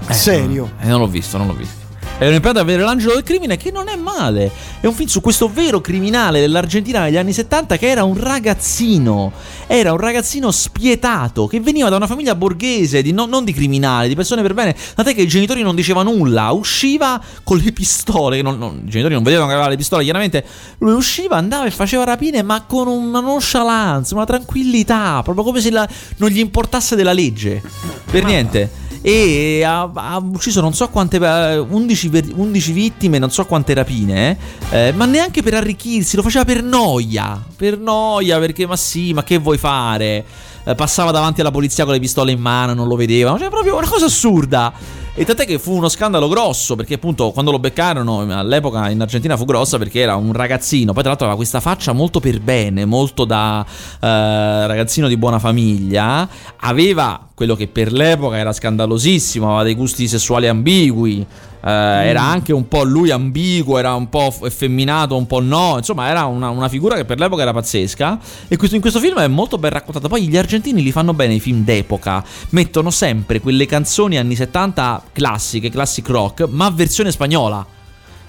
[0.09, 0.71] eh, serio.
[0.79, 1.82] No, eh, non l'ho visto, non l'ho visto.
[2.19, 4.51] Ero imparato a vedere L'angelo del crimine, che non è male.
[4.81, 9.33] È un film su questo vero criminale dell'Argentina negli anni 70 che era un ragazzino.
[9.67, 14.09] Era un ragazzino spietato che veniva da una famiglia borghese, di, no, non di criminali,
[14.09, 14.77] di persone per bene.
[14.95, 16.51] Tant'è che i genitori non dicevano nulla.
[16.53, 18.41] Usciva con le pistole.
[18.41, 20.45] Non, non, I genitori non vedevano che aveva le pistole, chiaramente.
[20.79, 25.71] Lui usciva, andava e faceva rapine, ma con una nonchalance, una tranquillità, proprio come se
[25.71, 25.89] la,
[26.19, 27.63] non gli importasse della legge.
[28.11, 33.45] Per niente e ha, ha ucciso non so quante 11, eh, 11, vittime, non so
[33.45, 34.39] quante rapine,
[34.71, 39.25] eh, ma neanche per arricchirsi, lo faceva per noia, per noia perché ma sì, ma
[39.25, 40.25] che vuoi fare?
[40.65, 43.77] Eh, passava davanti alla polizia con le pistole in mano, non lo vedevano, cioè proprio
[43.77, 44.73] una cosa assurda.
[45.15, 49.37] E tant'è che fu uno scandalo grosso, perché appunto quando lo beccarono all'epoca in Argentina
[49.37, 52.87] fu grossa perché era un ragazzino, poi tra l'altro aveva questa faccia molto per bene,
[52.87, 59.65] molto da eh, ragazzino di buona famiglia, aveva quello che per l'epoca era scandalosissimo, aveva
[59.65, 61.27] dei gusti sessuali ambigui.
[61.65, 61.69] Mm.
[61.69, 65.75] Era anche un po' lui ambiguo, era un po' effeminato, un po' no.
[65.77, 68.19] Insomma, era una, una figura che per l'epoca era pazzesca.
[68.49, 70.09] E questo, in questo film è molto ben raccontato.
[70.09, 72.25] Poi gli argentini li fanno bene i film d'epoca.
[72.51, 77.65] Mettono sempre quelle canzoni anni 70 classiche, classic rock, ma versione spagnola.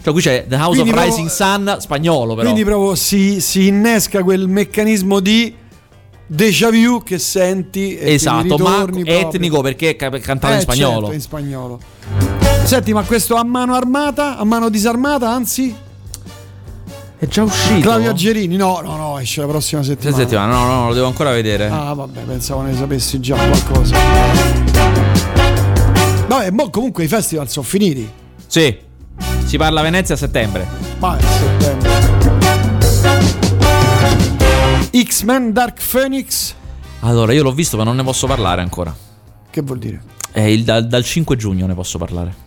[0.04, 2.44] Cioè, qui c'è The House quindi of proprio, Rising Sun spagnolo, però.
[2.44, 5.56] Quindi proprio si, si innesca quel meccanismo di
[6.26, 11.80] déjà vu che senti esatto ma etnico perché cantava eh, in spagnolo certo, in spagnolo
[12.64, 15.76] Senti, ma questo a mano armata, a mano disarmata, anzi?
[17.18, 17.82] È già uscito.
[17.82, 20.18] Claudio Gerini, no, no, no, esce la prossima settimana.
[20.18, 20.54] settimana.
[20.54, 21.68] No, no, lo devo ancora vedere.
[21.68, 23.96] Ah, vabbè, pensavo ne sapessi già qualcosa.
[26.28, 28.10] Vabbè, mo comunque i festival sono finiti.
[28.48, 28.76] Sì.
[29.46, 30.68] Si parla a Venezia a settembre.
[31.00, 31.92] Ma è settembre.
[35.02, 36.54] X-Men Dark Phoenix.
[37.02, 38.96] Allora, io l'ho visto, ma non ne posso parlare ancora.
[39.50, 40.02] Che vuol dire?
[40.32, 42.43] È il, dal, dal 5 giugno ne posso parlare.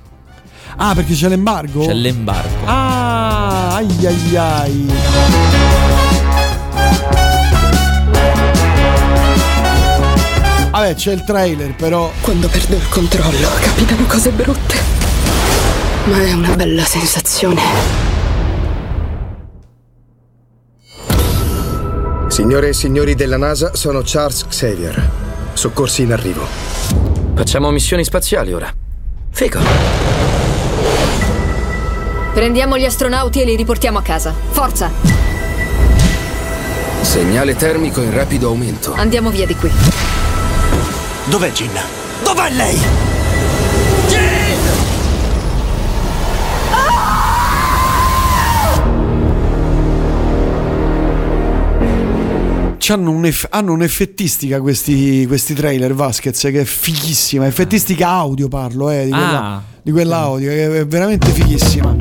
[0.79, 1.87] Ah, perché c'è l'embargo?
[1.87, 2.67] C'è l'embargo.
[2.67, 4.87] Ah, ai ai ai.
[10.71, 12.13] Vabbè, c'è il trailer, però.
[12.21, 14.75] Quando perdo il controllo capitano cose brutte.
[16.05, 17.63] Ma è una bella sensazione.
[22.29, 25.11] Signore e signori della NASA, sono Charles Xavier.
[25.55, 26.47] Soccorsi in arrivo.
[27.35, 28.71] Facciamo missioni spaziali ora.
[29.31, 30.46] Figo.
[32.37, 34.35] Prendiamo gli astronauti e li riportiamo a casa.
[34.51, 34.91] Forza!
[37.01, 38.93] Segnale termico in rapido aumento.
[38.93, 39.71] Andiamo via di qui.
[41.31, 41.71] Dov'è Gin?
[42.23, 42.79] Dov'è lei?
[52.79, 57.45] C'hanno un eff- hanno un'effettistica questi, questi trailer Vasquez che è fighissima.
[57.47, 59.63] Effettistica audio parlo, eh, di quella, Ah.
[59.87, 61.95] Di quell'audio, che è veramente fighissima.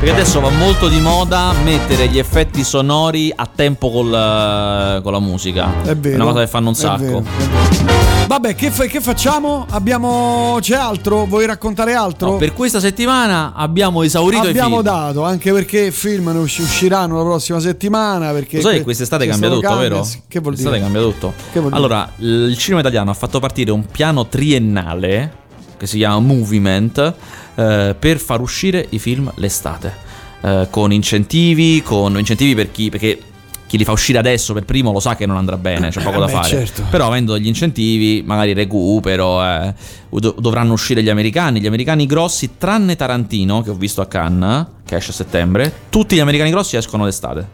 [0.00, 5.12] Perché adesso va molto di moda mettere gli effetti sonori a tempo col, eh, con
[5.12, 5.70] la musica.
[5.84, 6.16] È vero.
[6.16, 7.02] Una cosa che fanno un è sacco.
[7.04, 8.00] vero, è vero.
[8.26, 9.64] Vabbè, che, fa- che facciamo?
[9.70, 10.58] Abbiamo.
[10.60, 11.24] C'è altro?
[11.26, 12.32] Vuoi raccontare altro?
[12.32, 14.96] No, per questa settimana abbiamo esaurito Abbiamo i film.
[14.96, 18.32] dato, anche perché film ne usci- usciranno la prossima settimana.
[18.32, 19.80] Perché Lo sai che que- quest'estate cambia tutto, cambio.
[19.88, 20.02] vero?
[20.26, 20.68] Che vuol dire?
[20.68, 21.32] Quest'estate cambia tutto.
[21.76, 25.38] Allora, il cinema italiano ha fatto partire un piano triennale
[25.82, 27.14] che si chiama Movement
[27.56, 29.92] eh, per far uscire i film l'estate.
[30.40, 32.88] Eh, con incentivi, con incentivi per chi.
[32.88, 33.20] Perché
[33.66, 36.18] chi li fa uscire adesso per primo lo sa che non andrà bene, c'è poco
[36.18, 36.48] Eh, da beh, fare.
[36.48, 36.84] certo.
[36.88, 39.74] Però avendo degli incentivi, magari recupero, eh,
[40.08, 44.66] do- dovranno uscire gli americani, gli americani grossi, tranne Tarantino, che ho visto a Cannes,
[44.84, 47.48] che esce a settembre, tutti gli americani grossi escono d'estate.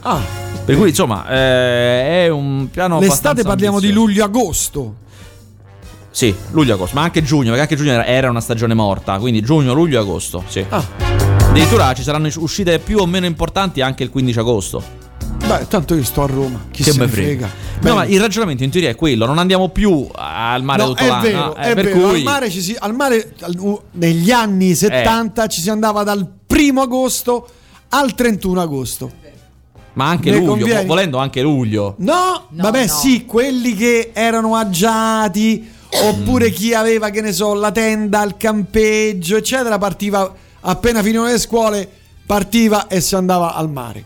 [0.00, 0.20] Ah,
[0.66, 4.06] Per cui, insomma, eh, è un piano l'estate parliamo di ambizioso.
[4.06, 4.94] luglio-agosto.
[6.16, 9.98] Sì, luglio-agosto, ma anche giugno, perché anche giugno era- una stagione morta, quindi giugno, luglio
[9.98, 10.64] e agosto, sì.
[10.68, 10.82] Ah,
[11.48, 14.82] Addirittura ci saranno uscite più o meno importanti anche il 15 agosto.
[15.46, 16.66] beh, tanto io sto a Roma.
[16.70, 17.46] Chi che se ne frega.
[17.48, 17.88] frega?
[17.88, 21.02] No, ma il ragionamento in teoria è quello, non andiamo più al mare No, tutto
[21.02, 21.98] è vero, eh, è per vero.
[22.08, 26.28] cui Al mare, ci si, al mare al- negli anni 70 ci si andava dal
[26.46, 27.46] primo agosto
[27.90, 29.10] al 31 agosto.
[29.94, 31.94] Ma anche Ne luglio, conviene- volendo anche luglio.
[31.98, 32.92] No, No, vabbè, no.
[32.92, 35.70] sì, quelli che erano agiati
[36.02, 41.38] oppure chi aveva, che ne so, la tenda, il campeggio, eccetera, partiva appena finivano le
[41.38, 41.88] scuole,
[42.26, 44.04] partiva e si andava al mare.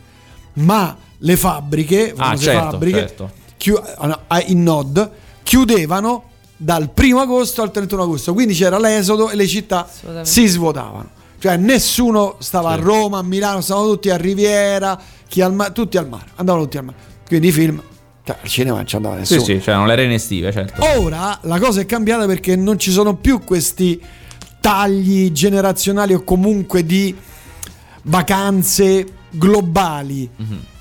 [0.55, 3.31] Ma le fabbriche, Ah, certo, fabbriche certo.
[3.57, 3.81] chiu-
[4.27, 5.11] ah, in nod
[5.43, 6.25] chiudevano
[6.57, 9.89] dal primo agosto al 31 agosto, quindi c'era l'esodo e le città
[10.23, 11.17] si svuotavano.
[11.41, 15.97] Cioè nessuno stava a Roma, a Milano, stavano tutti a Riviera, chi al ma- tutti
[15.97, 16.97] al mare, andavano tutti al mare.
[17.27, 17.81] Quindi i film,
[18.31, 19.45] al cinema non ci andava Sì, nessuno.
[19.45, 20.83] sì, c'erano le rene estive, certo.
[20.99, 24.01] Ora la cosa è cambiata perché non ci sono più questi
[24.61, 27.15] tagli generazionali o comunque di
[28.03, 30.31] vacanze globali.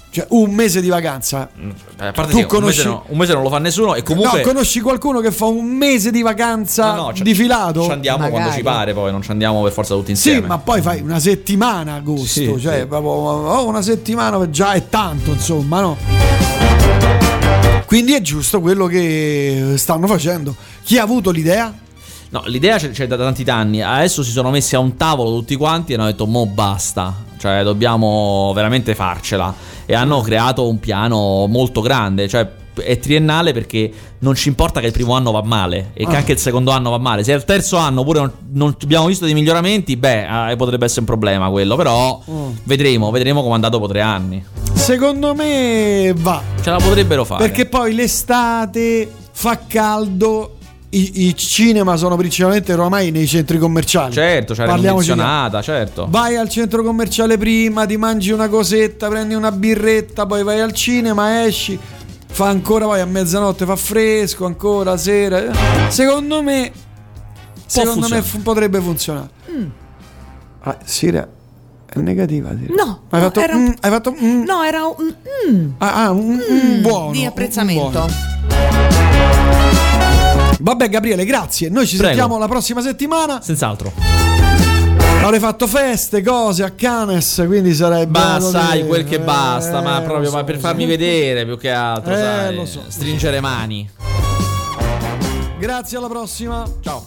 [0.10, 1.48] Cioè un mese di vacanza.
[1.56, 3.93] Eh, A parte Tu che un, conosci- mese no- un mese non lo fa nessuno
[3.93, 4.39] e comunque...
[4.41, 7.84] No, conosci qualcuno che fa un mese di vacanza No, no, di filato?
[7.84, 8.56] Ci andiamo quando Magari.
[8.58, 10.48] ci pare, poi non ci andiamo per forza tutti Sì, insieme.
[10.48, 12.86] ma poi fai una settimana a agosto, Sì, cioè sì.
[12.88, 15.98] proprio oh, una settimana già è tanto, insomma, no?
[17.88, 20.54] Quindi è giusto quello che stanno facendo.
[20.84, 21.74] Chi ha avuto l'idea?
[22.30, 23.82] No, l'idea c'è, c'è da tanti anni.
[23.82, 27.16] Adesso si sono messi a un tavolo tutti quanti e hanno detto: Mo basta.
[27.38, 29.54] Cioè, dobbiamo veramente farcela.
[29.86, 32.28] E hanno creato un piano molto grande.
[32.28, 32.46] Cioè,
[32.78, 36.18] è triennale perché non ci importa che il primo anno va male e che Ah.
[36.18, 37.24] anche il secondo anno va male.
[37.24, 41.00] Se il terzo anno pure non, non abbiamo visto dei miglioramenti, beh, eh, potrebbe essere
[41.00, 41.78] un problema quello.
[41.78, 42.50] Però Mm.
[42.66, 44.44] vedremo, vedremo come è andato dopo tre anni.
[44.88, 46.42] Secondo me va.
[46.62, 47.46] Ce la potrebbero fare.
[47.46, 50.60] Perché poi l'estate fa caldo.
[50.92, 54.14] I, i cinema sono principalmente ormai nei centri commerciali.
[54.14, 56.08] Certo, c'è la Parliamoci condizionata, certo.
[56.10, 60.72] Vai al centro commerciale prima, ti mangi una cosetta, prendi una birretta, poi vai al
[60.72, 61.78] cinema, esci,
[62.26, 65.52] fa ancora poi a mezzanotte, fa fresco, ancora sera.
[65.90, 66.72] Secondo me,
[67.66, 68.22] secondo me funzionare.
[68.22, 69.30] fu- potrebbe funzionare.
[70.62, 71.37] Ah, Siria è
[71.96, 72.50] negativa.
[72.58, 72.76] Siria.
[72.84, 75.14] No, hai fatto, era- mm, hai fatto mm, No, era un
[75.52, 77.12] mm, ah, ah, un, un buono.
[77.12, 77.90] di un apprezzamento.
[77.90, 78.08] buono.
[80.60, 81.70] Vabbè, Gabriele, grazie.
[81.70, 82.10] Noi ci Prego.
[82.14, 83.40] sentiamo la prossima settimana.
[83.42, 83.92] Senz'altro.
[85.24, 88.18] Avrei fatto feste, cose a Canes, quindi sarebbe.
[88.20, 90.88] Ma bello sai quel che Eh, basta, ma lo proprio so, ma per farmi so.
[90.90, 92.56] vedere più che altro, Eh, sai.
[92.56, 92.84] lo so.
[92.88, 93.90] Stringere mani.
[95.60, 96.64] Grazie, alla prossima.
[96.82, 97.04] Ciao.